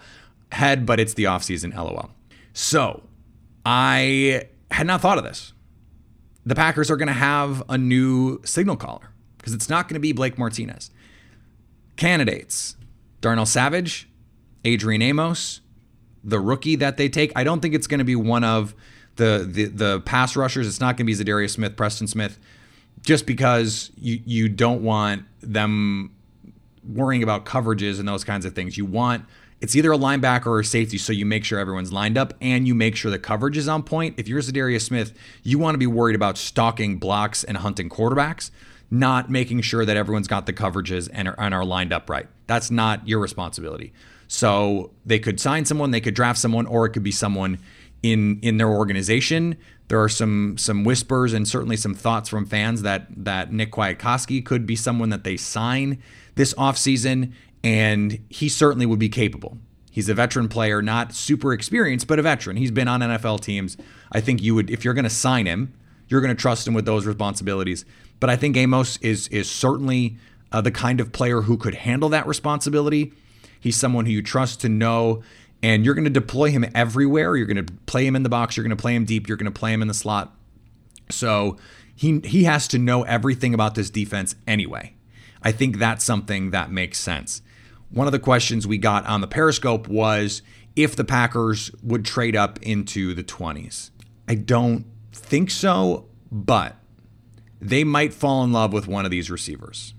head, 0.53 0.85
but 0.85 0.97
it's 0.97 1.15
the 1.15 1.25
offseason, 1.25 1.75
lol. 1.75 2.11
So 2.53 3.03
I 3.65 4.47
had 4.71 4.87
not 4.87 5.01
thought 5.01 5.17
of 5.17 5.23
this 5.23 5.53
the 6.45 6.55
Packers 6.55 6.91
are 6.91 6.97
going 6.97 7.07
to 7.07 7.13
have 7.13 7.63
a 7.69 7.77
new 7.77 8.39
signal 8.45 8.77
caller 8.77 9.09
because 9.37 9.53
it's 9.53 9.69
not 9.69 9.87
going 9.87 9.95
to 9.95 9.99
be 9.99 10.11
Blake 10.11 10.37
Martinez. 10.37 10.91
Candidates 11.95 12.75
Darnell 13.21 13.47
Savage, 13.47 14.07
Adrian 14.63 15.01
Amos, 15.01 15.61
the 16.23 16.39
rookie 16.39 16.75
that 16.75 16.97
they 16.97 17.09
take. 17.09 17.31
I 17.35 17.43
don't 17.43 17.59
think 17.59 17.73
it's 17.73 17.87
going 17.87 17.97
to 17.99 18.05
be 18.05 18.15
one 18.15 18.43
of 18.43 18.75
the, 19.15 19.47
the, 19.49 19.65
the 19.65 20.01
pass 20.01 20.35
rushers. 20.35 20.67
It's 20.67 20.79
not 20.79 20.97
going 20.97 21.07
to 21.07 21.15
be 21.15 21.15
Za'Darius 21.15 21.51
Smith, 21.51 21.75
Preston 21.75 22.07
Smith, 22.07 22.37
just 23.01 23.25
because 23.25 23.91
you, 23.97 24.19
you 24.25 24.49
don't 24.49 24.83
want 24.83 25.23
them 25.41 26.13
worrying 26.87 27.23
about 27.23 27.45
coverages 27.45 27.99
and 27.99 28.07
those 28.07 28.23
kinds 28.23 28.45
of 28.45 28.53
things. 28.53 28.77
You 28.77 28.85
want 28.85 29.25
it's 29.61 29.75
either 29.75 29.91
a 29.91 29.97
linebacker 29.97 30.47
or 30.47 30.59
a 30.59 30.65
safety, 30.65 30.97
so 30.97 31.13
you 31.13 31.25
make 31.25 31.43
sure 31.45 31.59
everyone's 31.59 31.93
lined 31.93 32.17
up 32.17 32.33
and 32.41 32.67
you 32.67 32.75
make 32.75 32.95
sure 32.95 33.09
the 33.09 33.19
coverage 33.19 33.57
is 33.57 33.67
on 33.67 33.83
point. 33.83 34.15
If 34.17 34.27
you're 34.27 34.41
Za'Darius 34.41 34.81
Smith, 34.81 35.13
you 35.43 35.57
want 35.57 35.75
to 35.75 35.79
be 35.79 35.87
worried 35.87 36.15
about 36.15 36.37
stalking 36.37 36.97
blocks 36.97 37.43
and 37.43 37.57
hunting 37.57 37.89
quarterbacks, 37.89 38.51
not 38.91 39.29
making 39.29 39.61
sure 39.61 39.85
that 39.85 39.97
everyone's 39.97 40.27
got 40.27 40.45
the 40.45 40.53
coverages 40.53 41.09
and 41.11 41.29
are, 41.29 41.35
and 41.39 41.53
are 41.53 41.65
lined 41.65 41.93
up 41.93 42.09
right. 42.09 42.27
That's 42.47 42.69
not 42.69 43.07
your 43.07 43.19
responsibility. 43.19 43.93
So 44.27 44.91
they 45.05 45.19
could 45.19 45.39
sign 45.39 45.65
someone, 45.65 45.91
they 45.91 46.01
could 46.01 46.15
draft 46.15 46.39
someone, 46.39 46.65
or 46.65 46.85
it 46.85 46.89
could 46.89 47.03
be 47.03 47.11
someone 47.11 47.59
in 48.03 48.39
in 48.41 48.57
their 48.57 48.69
organization. 48.69 49.57
There 49.87 50.01
are 50.01 50.09
some 50.09 50.57
some 50.57 50.83
whispers 50.83 51.33
and 51.33 51.47
certainly 51.47 51.77
some 51.77 51.93
thoughts 51.93 52.29
from 52.29 52.45
fans 52.45 52.81
that 52.81 53.07
that 53.23 53.51
Nick 53.51 53.71
Kwiatkowski 53.71 54.43
could 54.45 54.65
be 54.65 54.75
someone 54.75 55.09
that 55.09 55.23
they 55.23 55.37
sign 55.37 56.01
this 56.35 56.53
offseason 56.55 57.33
and 57.65 58.23
he 58.29 58.47
certainly 58.47 58.85
would 58.85 58.99
be 58.99 59.09
capable. 59.09 59.57
He's 59.89 60.07
a 60.07 60.13
veteran 60.13 60.47
player, 60.49 60.83
not 60.83 61.15
super 61.15 61.51
experienced, 61.51 62.05
but 62.05 62.19
a 62.19 62.21
veteran. 62.21 62.57
He's 62.57 62.69
been 62.69 62.87
on 62.87 62.99
NFL 62.99 63.41
teams. 63.41 63.75
I 64.11 64.21
think 64.21 64.43
you 64.43 64.53
would, 64.53 64.69
if 64.69 64.85
you're 64.85 64.93
going 64.93 65.05
to 65.05 65.09
sign 65.09 65.47
him, 65.47 65.73
you're 66.07 66.21
going 66.21 66.35
to 66.35 66.39
trust 66.39 66.67
him 66.67 66.75
with 66.75 66.85
those 66.85 67.07
responsibilities. 67.07 67.83
But 68.19 68.29
I 68.29 68.35
think 68.35 68.55
Amos 68.55 68.97
is 68.97 69.27
is 69.29 69.49
certainly 69.49 70.17
uh, 70.51 70.61
the 70.61 70.71
kind 70.71 71.01
of 71.01 71.11
player 71.11 71.41
who 71.41 71.57
could 71.57 71.73
handle 71.73 72.09
that 72.09 72.27
responsibility. 72.27 73.13
He's 73.59 73.77
someone 73.77 74.05
who 74.05 74.11
you 74.11 74.21
trust 74.21 74.61
to 74.61 74.69
know, 74.69 75.23
and 75.63 75.83
you're 75.83 75.95
going 75.95 76.05
to 76.05 76.11
deploy 76.11 76.51
him 76.51 76.65
everywhere. 76.75 77.35
You're 77.35 77.47
going 77.47 77.65
to 77.65 77.73
play 77.87 78.05
him 78.05 78.15
in 78.15 78.21
the 78.21 78.29
box. 78.29 78.55
You're 78.55 78.63
going 78.63 78.77
to 78.77 78.81
play 78.81 78.93
him 78.93 79.05
deep. 79.05 79.27
You're 79.27 79.37
going 79.37 79.51
to 79.51 79.59
play 79.59 79.73
him 79.73 79.81
in 79.81 79.87
the 79.87 79.95
slot. 79.95 80.35
So 81.09 81.57
he 81.95 82.19
he 82.19 82.43
has 82.43 82.67
to 82.69 82.77
know 82.77 83.03
everything 83.03 83.55
about 83.55 83.73
this 83.73 83.89
defense 83.89 84.35
anyway. 84.45 84.93
I 85.41 85.51
think 85.51 85.79
that's 85.79 86.05
something 86.05 86.51
that 86.51 86.69
makes 86.69 86.99
sense. 86.99 87.41
One 87.91 88.07
of 88.07 88.11
the 88.11 88.19
questions 88.19 88.67
we 88.67 88.77
got 88.77 89.05
on 89.05 89.21
the 89.21 89.27
Periscope 89.27 89.87
was 89.87 90.41
if 90.75 90.95
the 90.95 91.03
Packers 91.03 91.71
would 91.81 92.03
trade 92.03 92.35
up 92.35 92.61
into 92.61 93.13
the 93.13 93.23
20s. 93.23 93.91
I 94.27 94.35
don't 94.35 94.85
think 95.13 95.49
so, 95.49 96.07
but 96.31 96.75
they 97.61 97.83
might 97.83 98.13
fall 98.13 98.43
in 98.43 98.51
love 98.51 98.73
with 98.73 98.87
one 98.87 99.05
of 99.05 99.11
these 99.11 99.31
receivers. 99.31 99.93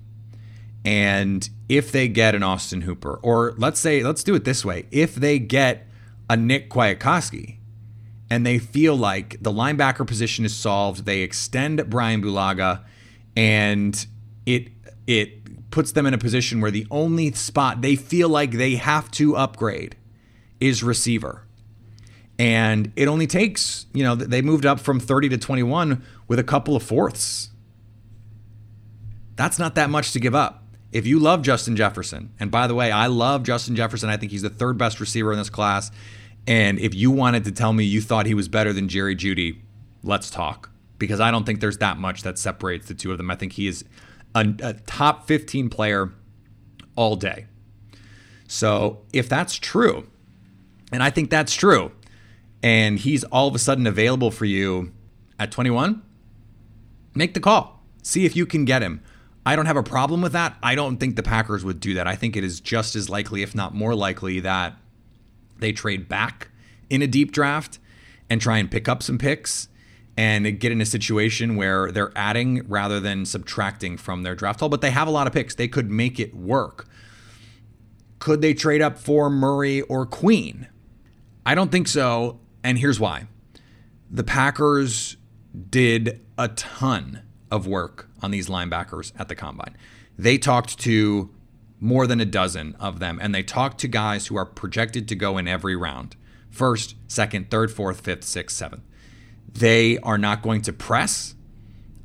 And 0.84 1.48
if 1.68 1.90
they 1.90 2.06
get 2.06 2.34
an 2.34 2.42
Austin 2.42 2.82
Hooper, 2.82 3.18
or 3.22 3.54
let's 3.56 3.80
say, 3.80 4.02
let's 4.04 4.22
do 4.22 4.34
it 4.34 4.44
this 4.44 4.64
way 4.64 4.86
if 4.90 5.16
they 5.16 5.38
get 5.38 5.88
a 6.30 6.36
Nick 6.36 6.70
Kwiatkowski 6.70 7.56
and 8.30 8.46
they 8.46 8.58
feel 8.58 8.96
like 8.96 9.42
the 9.42 9.50
linebacker 9.50 10.06
position 10.06 10.44
is 10.44 10.54
solved, 10.54 11.04
they 11.04 11.22
extend 11.22 11.88
Brian 11.90 12.22
Bulaga, 12.22 12.84
and 13.36 14.06
it 14.44 14.68
it 15.06 15.45
puts 15.70 15.92
them 15.92 16.06
in 16.06 16.14
a 16.14 16.18
position 16.18 16.60
where 16.60 16.70
the 16.70 16.86
only 16.90 17.32
spot 17.32 17.82
they 17.82 17.96
feel 17.96 18.28
like 18.28 18.52
they 18.52 18.76
have 18.76 19.10
to 19.12 19.36
upgrade 19.36 19.96
is 20.60 20.82
receiver. 20.82 21.46
And 22.38 22.92
it 22.96 23.08
only 23.08 23.26
takes, 23.26 23.86
you 23.92 24.04
know, 24.04 24.14
they 24.14 24.42
moved 24.42 24.66
up 24.66 24.78
from 24.78 25.00
30 25.00 25.30
to 25.30 25.38
21 25.38 26.04
with 26.28 26.38
a 26.38 26.44
couple 26.44 26.76
of 26.76 26.82
fourths. 26.82 27.50
That's 29.36 29.58
not 29.58 29.74
that 29.74 29.90
much 29.90 30.12
to 30.12 30.20
give 30.20 30.34
up. 30.34 30.62
If 30.92 31.06
you 31.06 31.18
love 31.18 31.42
Justin 31.42 31.76
Jefferson, 31.76 32.32
and 32.38 32.50
by 32.50 32.66
the 32.66 32.74
way, 32.74 32.90
I 32.90 33.06
love 33.06 33.42
Justin 33.42 33.76
Jefferson, 33.76 34.08
I 34.08 34.16
think 34.16 34.32
he's 34.32 34.42
the 34.42 34.50
third 34.50 34.78
best 34.78 35.00
receiver 35.00 35.32
in 35.32 35.38
this 35.38 35.50
class. 35.50 35.90
And 36.46 36.78
if 36.78 36.94
you 36.94 37.10
wanted 37.10 37.44
to 37.44 37.52
tell 37.52 37.72
me 37.72 37.84
you 37.84 38.00
thought 38.00 38.26
he 38.26 38.34
was 38.34 38.48
better 38.48 38.72
than 38.72 38.88
Jerry 38.88 39.16
Jeudy, 39.16 39.60
let's 40.02 40.30
talk. 40.30 40.70
Because 40.98 41.20
I 41.20 41.30
don't 41.30 41.44
think 41.44 41.60
there's 41.60 41.78
that 41.78 41.98
much 41.98 42.22
that 42.22 42.38
separates 42.38 42.86
the 42.88 42.94
two 42.94 43.12
of 43.12 43.18
them. 43.18 43.30
I 43.30 43.36
think 43.36 43.52
he 43.52 43.66
is 43.66 43.84
a, 44.36 44.54
a 44.62 44.72
top 44.74 45.26
15 45.26 45.70
player 45.70 46.12
all 46.94 47.16
day. 47.16 47.46
So 48.46 49.02
if 49.12 49.28
that's 49.28 49.56
true, 49.56 50.06
and 50.92 51.02
I 51.02 51.10
think 51.10 51.30
that's 51.30 51.54
true, 51.54 51.92
and 52.62 52.98
he's 52.98 53.24
all 53.24 53.48
of 53.48 53.54
a 53.54 53.58
sudden 53.58 53.86
available 53.86 54.30
for 54.30 54.44
you 54.44 54.92
at 55.38 55.50
21, 55.50 56.02
make 57.14 57.34
the 57.34 57.40
call. 57.40 57.82
See 58.02 58.24
if 58.24 58.36
you 58.36 58.46
can 58.46 58.64
get 58.64 58.82
him. 58.82 59.02
I 59.44 59.56
don't 59.56 59.66
have 59.66 59.76
a 59.76 59.82
problem 59.82 60.20
with 60.20 60.32
that. 60.32 60.56
I 60.62 60.74
don't 60.74 60.98
think 60.98 61.16
the 61.16 61.22
Packers 61.22 61.64
would 61.64 61.80
do 61.80 61.94
that. 61.94 62.06
I 62.06 62.14
think 62.14 62.36
it 62.36 62.44
is 62.44 62.60
just 62.60 62.94
as 62.94 63.08
likely, 63.08 63.42
if 63.42 63.54
not 63.54 63.74
more 63.74 63.94
likely, 63.94 64.40
that 64.40 64.74
they 65.58 65.72
trade 65.72 66.08
back 66.08 66.48
in 66.90 67.02
a 67.02 67.06
deep 67.06 67.32
draft 67.32 67.78
and 68.28 68.40
try 68.40 68.58
and 68.58 68.70
pick 68.70 68.88
up 68.88 69.02
some 69.02 69.18
picks 69.18 69.68
and 70.16 70.58
get 70.58 70.72
in 70.72 70.80
a 70.80 70.86
situation 70.86 71.56
where 71.56 71.92
they're 71.92 72.12
adding 72.16 72.66
rather 72.68 73.00
than 73.00 73.26
subtracting 73.26 73.96
from 73.96 74.22
their 74.22 74.34
draft 74.34 74.60
haul. 74.60 74.68
But 74.68 74.80
they 74.80 74.90
have 74.90 75.08
a 75.08 75.10
lot 75.10 75.26
of 75.26 75.32
picks. 75.32 75.54
They 75.54 75.68
could 75.68 75.90
make 75.90 76.18
it 76.18 76.34
work. 76.34 76.88
Could 78.18 78.40
they 78.40 78.54
trade 78.54 78.80
up 78.80 78.98
for 78.98 79.28
Murray 79.28 79.82
or 79.82 80.06
Queen? 80.06 80.68
I 81.44 81.54
don't 81.54 81.70
think 81.70 81.86
so. 81.86 82.40
And 82.64 82.78
here's 82.78 82.98
why 82.98 83.26
the 84.10 84.24
Packers 84.24 85.16
did 85.70 86.24
a 86.38 86.48
ton 86.48 87.22
of 87.50 87.66
work 87.66 88.08
on 88.22 88.30
these 88.30 88.48
linebackers 88.48 89.12
at 89.18 89.28
the 89.28 89.34
combine. 89.34 89.76
They 90.18 90.38
talked 90.38 90.78
to 90.80 91.30
more 91.78 92.06
than 92.06 92.20
a 92.20 92.24
dozen 92.24 92.74
of 92.80 93.00
them, 93.00 93.18
and 93.20 93.34
they 93.34 93.42
talked 93.42 93.78
to 93.80 93.88
guys 93.88 94.28
who 94.28 94.36
are 94.36 94.46
projected 94.46 95.08
to 95.08 95.14
go 95.14 95.36
in 95.38 95.46
every 95.46 95.76
round 95.76 96.16
first, 96.50 96.94
second, 97.06 97.50
third, 97.50 97.70
fourth, 97.70 98.00
fifth, 98.00 98.24
sixth, 98.24 98.56
seventh. 98.56 98.82
They 99.52 99.98
are 99.98 100.18
not 100.18 100.42
going 100.42 100.62
to 100.62 100.72
press. 100.72 101.34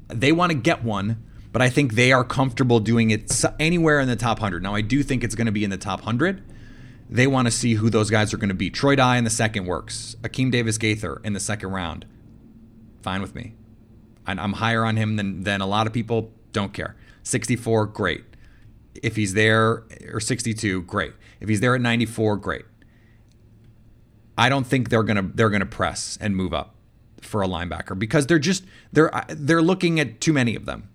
They 0.08 0.32
want 0.32 0.52
to 0.52 0.58
get 0.58 0.84
one, 0.84 1.24
but 1.52 1.62
I 1.62 1.70
think 1.70 1.94
they 1.94 2.12
are 2.12 2.24
comfortable 2.24 2.80
doing 2.80 3.12
it 3.12 3.44
anywhere 3.60 4.00
in 4.00 4.08
the 4.08 4.16
top 4.16 4.40
100. 4.40 4.64
Now, 4.64 4.76
I 4.76 4.82
do 4.82 5.04
think 5.04 5.24
it's 5.24 5.36
going 5.36 5.48
to 5.48 5.52
be 5.52 5.64
in 5.64 5.70
the 5.70 5.78
top 5.78 6.00
100. 6.00 6.44
They 7.10 7.28
want 7.28 7.48
to 7.48 7.52
see 7.52 7.74
who 7.74 7.90
those 7.90 8.10
guys 8.10 8.34
are 8.34 8.38
going 8.38 8.50
to 8.50 8.56
be. 8.56 8.70
Troy 8.70 8.96
Dye 8.96 9.18
in 9.18 9.26
the 9.26 9.30
second 9.30 9.66
works. 9.66 10.16
Akeem 10.22 10.50
Davis 10.50 10.78
Gaither 10.78 11.20
in 11.24 11.34
the 11.34 11.40
second 11.40 11.72
round. 11.72 12.06
Fine 13.02 13.22
with 13.22 13.36
me. 13.36 13.54
I'm 14.26 14.54
higher 14.54 14.86
on 14.86 14.96
him 14.96 15.18
than, 15.18 15.44
than 15.44 15.60
a 15.60 15.66
lot 15.66 15.88
of 15.88 15.94
people. 15.94 16.32
Don't 16.54 16.72
care. 16.74 16.96
64, 17.24 17.88
great. 17.88 18.24
If 19.02 19.16
he's 19.16 19.34
there, 19.34 19.84
or 20.12 20.20
62, 20.20 20.84
great. 20.84 21.14
If 21.42 21.50
he's 21.50 21.60
there 21.60 21.76
at 21.76 21.82
94, 21.82 22.38
great. 22.38 22.66
I 24.38 24.48
don't 24.48 24.66
think 24.66 24.90
they're 24.90 25.04
gonna 25.04 25.30
they're 25.34 25.50
gonna 25.50 25.66
press 25.66 26.18
and 26.22 26.36
move 26.36 26.54
up 26.54 26.76
for 27.22 27.42
a 27.42 27.48
linebacker 27.48 27.98
because 27.98 28.28
they're 28.28 28.40
just 28.40 28.64
they're 28.92 29.12
they're 29.30 29.62
looking 29.62 30.00
at 30.00 30.20
too 30.22 30.34
many 30.34 30.56
of 30.56 30.66
them. 30.66 30.90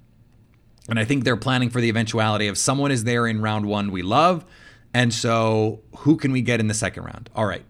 And 0.88 0.98
I 0.98 1.04
think 1.04 1.24
they're 1.24 1.36
planning 1.36 1.70
for 1.70 1.80
the 1.80 1.88
eventuality 1.88 2.46
of 2.46 2.56
someone 2.56 2.92
is 2.92 3.04
there 3.04 3.26
in 3.26 3.40
round 3.40 3.66
1 3.66 3.90
we 3.90 4.02
love 4.02 4.44
and 4.94 5.12
so 5.12 5.80
who 5.98 6.16
can 6.16 6.32
we 6.32 6.40
get 6.42 6.60
in 6.60 6.68
the 6.68 6.74
second 6.74 7.04
round? 7.04 7.28
All 7.34 7.46
right. 7.46 7.64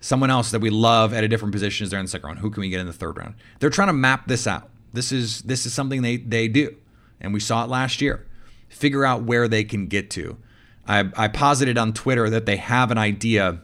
Someone 0.00 0.30
else 0.30 0.50
that 0.50 0.60
we 0.60 0.70
love 0.70 1.12
at 1.12 1.24
a 1.24 1.28
different 1.28 1.52
position 1.52 1.84
is 1.84 1.90
there 1.90 2.00
in 2.00 2.04
the 2.04 2.10
second 2.10 2.26
round. 2.26 2.38
Who 2.40 2.50
can 2.50 2.60
we 2.62 2.70
get 2.70 2.80
in 2.80 2.86
the 2.86 2.92
third 2.92 3.16
round? 3.18 3.34
They're 3.60 3.70
trying 3.70 3.88
to 3.88 3.94
map 3.94 4.26
this 4.26 4.46
out. 4.46 4.68
This 4.92 5.12
is 5.12 5.42
this 5.42 5.66
is 5.66 5.72
something 5.72 6.02
they 6.02 6.16
they 6.16 6.48
do. 6.48 6.76
And 7.20 7.32
we 7.32 7.40
saw 7.40 7.64
it 7.64 7.70
last 7.70 8.00
year. 8.00 8.26
figure 8.68 9.04
out 9.04 9.22
where 9.24 9.48
they 9.48 9.64
can 9.64 9.86
get 9.86 10.10
to. 10.10 10.38
I, 10.86 11.10
I 11.16 11.28
posited 11.28 11.76
on 11.78 11.92
Twitter 11.92 12.30
that 12.30 12.46
they 12.46 12.56
have 12.56 12.90
an 12.90 12.98
idea 12.98 13.60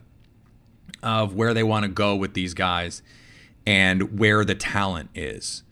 of 1.02 1.34
where 1.34 1.54
they 1.54 1.62
want 1.62 1.84
to 1.84 1.88
go 1.88 2.16
with 2.16 2.34
these 2.34 2.54
guys 2.54 3.02
and 3.66 4.18
where 4.18 4.44
the 4.44 4.54
talent 4.54 5.10
is. 5.14 5.62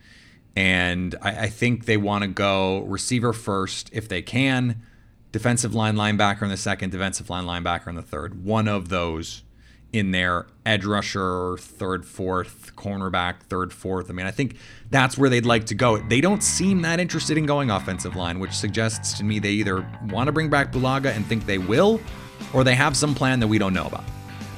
And 0.57 1.15
I, 1.23 1.45
I 1.45 1.49
think 1.49 1.87
they 1.87 1.97
want 1.97 2.23
to 2.23 2.29
go 2.29 2.81
receiver 2.81 3.33
first 3.33 3.91
if 3.93 4.09
they 4.09 4.23
can, 4.23 4.83
defensive 5.33 5.75
line 5.75 5.97
linebacker 5.97 6.43
in 6.43 6.49
the 6.49 6.57
second, 6.57 6.91
defensive 6.91 7.31
line 7.31 7.45
linebacker 7.45 7.89
in 7.89 7.95
the 7.95 8.03
third. 8.03 8.45
One 8.45 8.69
of 8.69 8.89
those 8.89 9.43
in 9.93 10.11
there, 10.11 10.47
edge 10.67 10.85
rusher, 10.85 11.57
third, 11.57 12.05
fourth, 12.05 12.75
cornerback, 12.75 13.43
third, 13.43 13.73
fourth. 13.73 14.11
I 14.11 14.13
mean, 14.13 14.27
I 14.27 14.33
think 14.33 14.57
that's 14.91 15.17
where 15.17 15.31
they'd 15.31 15.47
like 15.47 15.67
to 15.67 15.75
go. 15.77 15.99
They 15.99 16.21
don't 16.21 16.43
seem 16.43 16.83
that 16.83 16.99
interested 16.99 17.39
in 17.39 17.47
going 17.47 17.71
offensive 17.71 18.17
line, 18.17 18.41
which 18.41 18.51
suggests 18.53 19.17
to 19.19 19.25
me 19.25 19.39
they 19.39 19.53
either 19.53 19.87
want 20.11 20.27
to 20.27 20.33
bring 20.33 20.51
back 20.51 20.73
Bulaga 20.73 21.15
and 21.15 21.25
think 21.27 21.47
they 21.47 21.59
will, 21.59 22.01
or 22.53 22.65
they 22.65 22.75
have 22.75 22.97
some 22.97 23.15
plan 23.15 23.39
that 23.39 23.47
we 23.47 23.57
don't 23.57 23.73
know 23.73 23.87
about. 23.87 24.05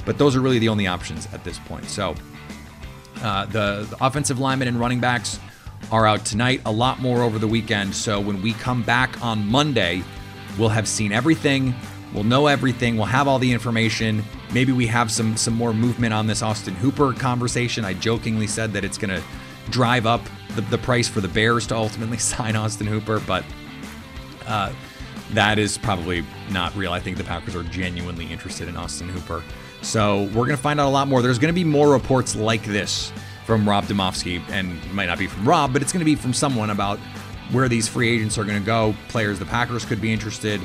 But 0.07 0.16
those 0.16 0.37
are 0.37 0.40
really 0.40 0.59
the 0.59 0.70
only 0.70 0.87
options 0.87 1.29
at 1.35 1.44
this 1.44 1.59
point. 1.59 1.85
So 1.85 2.14
uh, 3.22 3.46
the, 3.46 3.87
the 3.88 3.96
offensive 4.05 4.38
linemen 4.38 4.68
and 4.68 4.79
running 4.79 5.00
backs 5.00 5.38
are 5.90 6.07
out 6.07 6.24
tonight, 6.24 6.61
a 6.66 6.72
lot 6.72 7.00
more 7.00 7.22
over 7.22 7.38
the 7.38 7.46
weekend. 7.46 7.94
So 7.94 8.20
when 8.20 8.42
we 8.42 8.52
come 8.55 8.83
back 8.83 9.22
on 9.22 9.46
Monday, 9.46 10.02
we'll 10.59 10.68
have 10.68 10.88
seen 10.88 11.12
everything. 11.12 11.74
We'll 12.12 12.24
know 12.24 12.46
everything. 12.46 12.96
We'll 12.96 13.07
have 13.07 13.29
all 13.29 13.38
the 13.38 13.52
information. 13.52 14.24
Maybe 14.52 14.72
we 14.72 14.87
have 14.87 15.11
some 15.11 15.37
some 15.37 15.55
more 15.55 15.74
movement 15.74 16.14
on 16.14 16.26
this 16.26 16.42
Austin 16.42 16.74
Hooper 16.74 17.12
conversation. 17.12 17.85
I 17.85 17.94
jokingly 17.94 18.46
said 18.46 18.72
that 18.72 18.85
it's 18.85 18.96
going 18.96 19.11
to 19.11 19.22
drive 19.70 20.07
up 20.07 20.22
the, 20.55 20.62
the 20.62 20.79
price 20.79 21.09
for 21.09 21.20
the 21.20 21.29
Bears 21.29 21.66
to 21.68 21.76
ultimately 21.76 22.18
sign 22.33 22.57
Austin 22.57 22.87
Hooper, 22.87 23.20
but 23.20 23.44
uh, 24.46 24.72
that 25.33 25.59
is 25.59 25.76
probably 25.76 26.24
not 26.50 26.74
real. 26.76 26.92
I 26.92 27.00
think 27.00 27.16
the 27.16 27.24
Packers 27.24 27.57
are 27.57 27.64
genuinely 27.64 28.26
interested 28.26 28.68
in 28.68 28.76
Austin 28.76 29.09
Hooper. 29.09 29.42
So 29.87 30.25
we're 30.25 30.46
going 30.46 30.51
to 30.51 30.57
find 30.57 30.81
out 30.81 30.88
a 30.88 30.90
lot 30.90 31.07
more. 31.07 31.22
There's 31.22 31.38
going 31.38 31.55
to 31.55 31.55
be 31.55 31.62
more 31.62 31.88
reports 31.88 32.35
like 32.35 32.64
this 32.64 33.12
from 33.44 33.68
Rob 33.68 33.85
Demovsky, 33.85 34.42
and 34.51 34.77
it 34.83 34.92
might 34.92 35.07
not 35.07 35.16
be 35.16 35.29
from 35.29 35.49
Rob, 35.49 35.72
but 35.72 35.81
it's 35.81 35.92
going 35.92 36.01
to 36.01 36.05
be 36.05 36.16
from 36.16 36.35
someone 36.35 36.70
about 36.70 36.99
where 37.53 37.68
these 37.68 37.87
free 37.87 38.09
agents 38.09 38.37
are 38.37 38.42
going 38.42 38.59
to 38.59 38.66
go, 38.66 38.96
players 39.07 39.38
the 39.38 39.44
Packers 39.44 39.85
could 39.85 40.01
be 40.01 40.12
interested, 40.12 40.61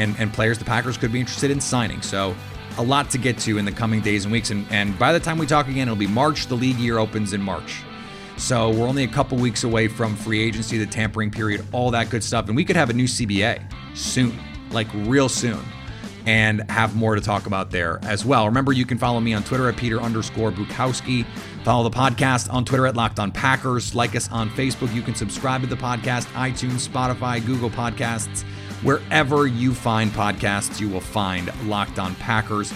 and, 0.00 0.16
and 0.18 0.32
players 0.32 0.58
the 0.58 0.64
Packers 0.64 0.96
could 0.96 1.12
be 1.12 1.20
interested 1.20 1.52
in 1.52 1.60
signing. 1.60 2.02
So 2.02 2.34
a 2.76 2.82
lot 2.82 3.10
to 3.10 3.18
get 3.18 3.38
to 3.38 3.58
in 3.58 3.64
the 3.64 3.70
coming 3.70 4.00
days 4.00 4.24
and 4.24 4.32
weeks. 4.32 4.50
And, 4.50 4.66
and 4.70 4.98
by 4.98 5.12
the 5.12 5.20
time 5.20 5.38
we 5.38 5.46
talk 5.46 5.68
again, 5.68 5.86
it'll 5.86 5.94
be 5.94 6.08
March. 6.08 6.48
The 6.48 6.56
league 6.56 6.78
year 6.78 6.98
opens 6.98 7.32
in 7.32 7.40
March. 7.40 7.82
So 8.38 8.70
we're 8.70 8.88
only 8.88 9.04
a 9.04 9.08
couple 9.08 9.38
weeks 9.38 9.62
away 9.62 9.86
from 9.86 10.16
free 10.16 10.42
agency, 10.42 10.78
the 10.78 10.86
tampering 10.86 11.30
period, 11.30 11.64
all 11.70 11.92
that 11.92 12.10
good 12.10 12.24
stuff. 12.24 12.48
And 12.48 12.56
we 12.56 12.64
could 12.64 12.74
have 12.74 12.90
a 12.90 12.92
new 12.92 13.06
CBA 13.06 13.62
soon, 13.94 14.36
like 14.72 14.88
real 14.92 15.28
soon, 15.28 15.60
and 16.26 16.68
have 16.70 16.96
more 16.96 17.14
to 17.14 17.20
talk 17.20 17.46
about 17.46 17.70
there 17.70 17.98
as 18.02 18.24
well. 18.24 18.46
Remember, 18.46 18.72
you 18.72 18.86
can 18.86 18.98
follow 18.98 19.20
me 19.20 19.34
on 19.34 19.42
Twitter 19.44 19.68
at 19.68 19.76
Peter 19.76 20.00
underscore 20.00 20.50
Bukowski. 20.50 21.26
Follow 21.64 21.88
the 21.88 21.96
podcast 21.96 22.52
on 22.52 22.64
Twitter 22.64 22.86
at 22.86 22.96
Locked 22.96 23.18
On 23.18 23.30
Packers. 23.30 23.94
Like 23.94 24.16
us 24.16 24.30
on 24.30 24.50
Facebook. 24.50 24.94
You 24.94 25.02
can 25.02 25.14
subscribe 25.14 25.60
to 25.62 25.66
the 25.66 25.76
podcast, 25.76 26.24
iTunes, 26.32 26.88
Spotify, 26.88 27.44
Google 27.44 27.70
Podcasts. 27.70 28.42
Wherever 28.82 29.46
you 29.46 29.72
find 29.74 30.10
podcasts, 30.10 30.80
you 30.80 30.88
will 30.88 31.00
find 31.00 31.50
Locked 31.66 31.98
On 31.98 32.14
Packers. 32.16 32.72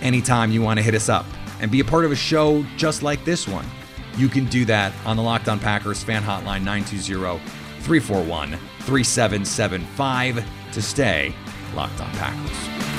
Anytime 0.00 0.50
you 0.50 0.62
want 0.62 0.78
to 0.78 0.82
hit 0.82 0.94
us 0.94 1.08
up 1.08 1.26
and 1.60 1.70
be 1.70 1.80
a 1.80 1.84
part 1.84 2.04
of 2.04 2.12
a 2.12 2.16
show 2.16 2.64
just 2.76 3.02
like 3.02 3.24
this 3.24 3.46
one, 3.46 3.66
you 4.16 4.28
can 4.28 4.46
do 4.46 4.64
that 4.64 4.92
on 5.04 5.16
the 5.16 5.22
Locked 5.22 5.48
On 5.48 5.58
Packers 5.58 6.02
fan 6.02 6.22
hotline 6.22 6.64
920 6.64 7.38
341 7.80 8.58
3775 8.80 10.44
to 10.72 10.82
stay 10.82 11.34
Locked 11.74 12.00
On 12.00 12.10
Packers. 12.12 12.89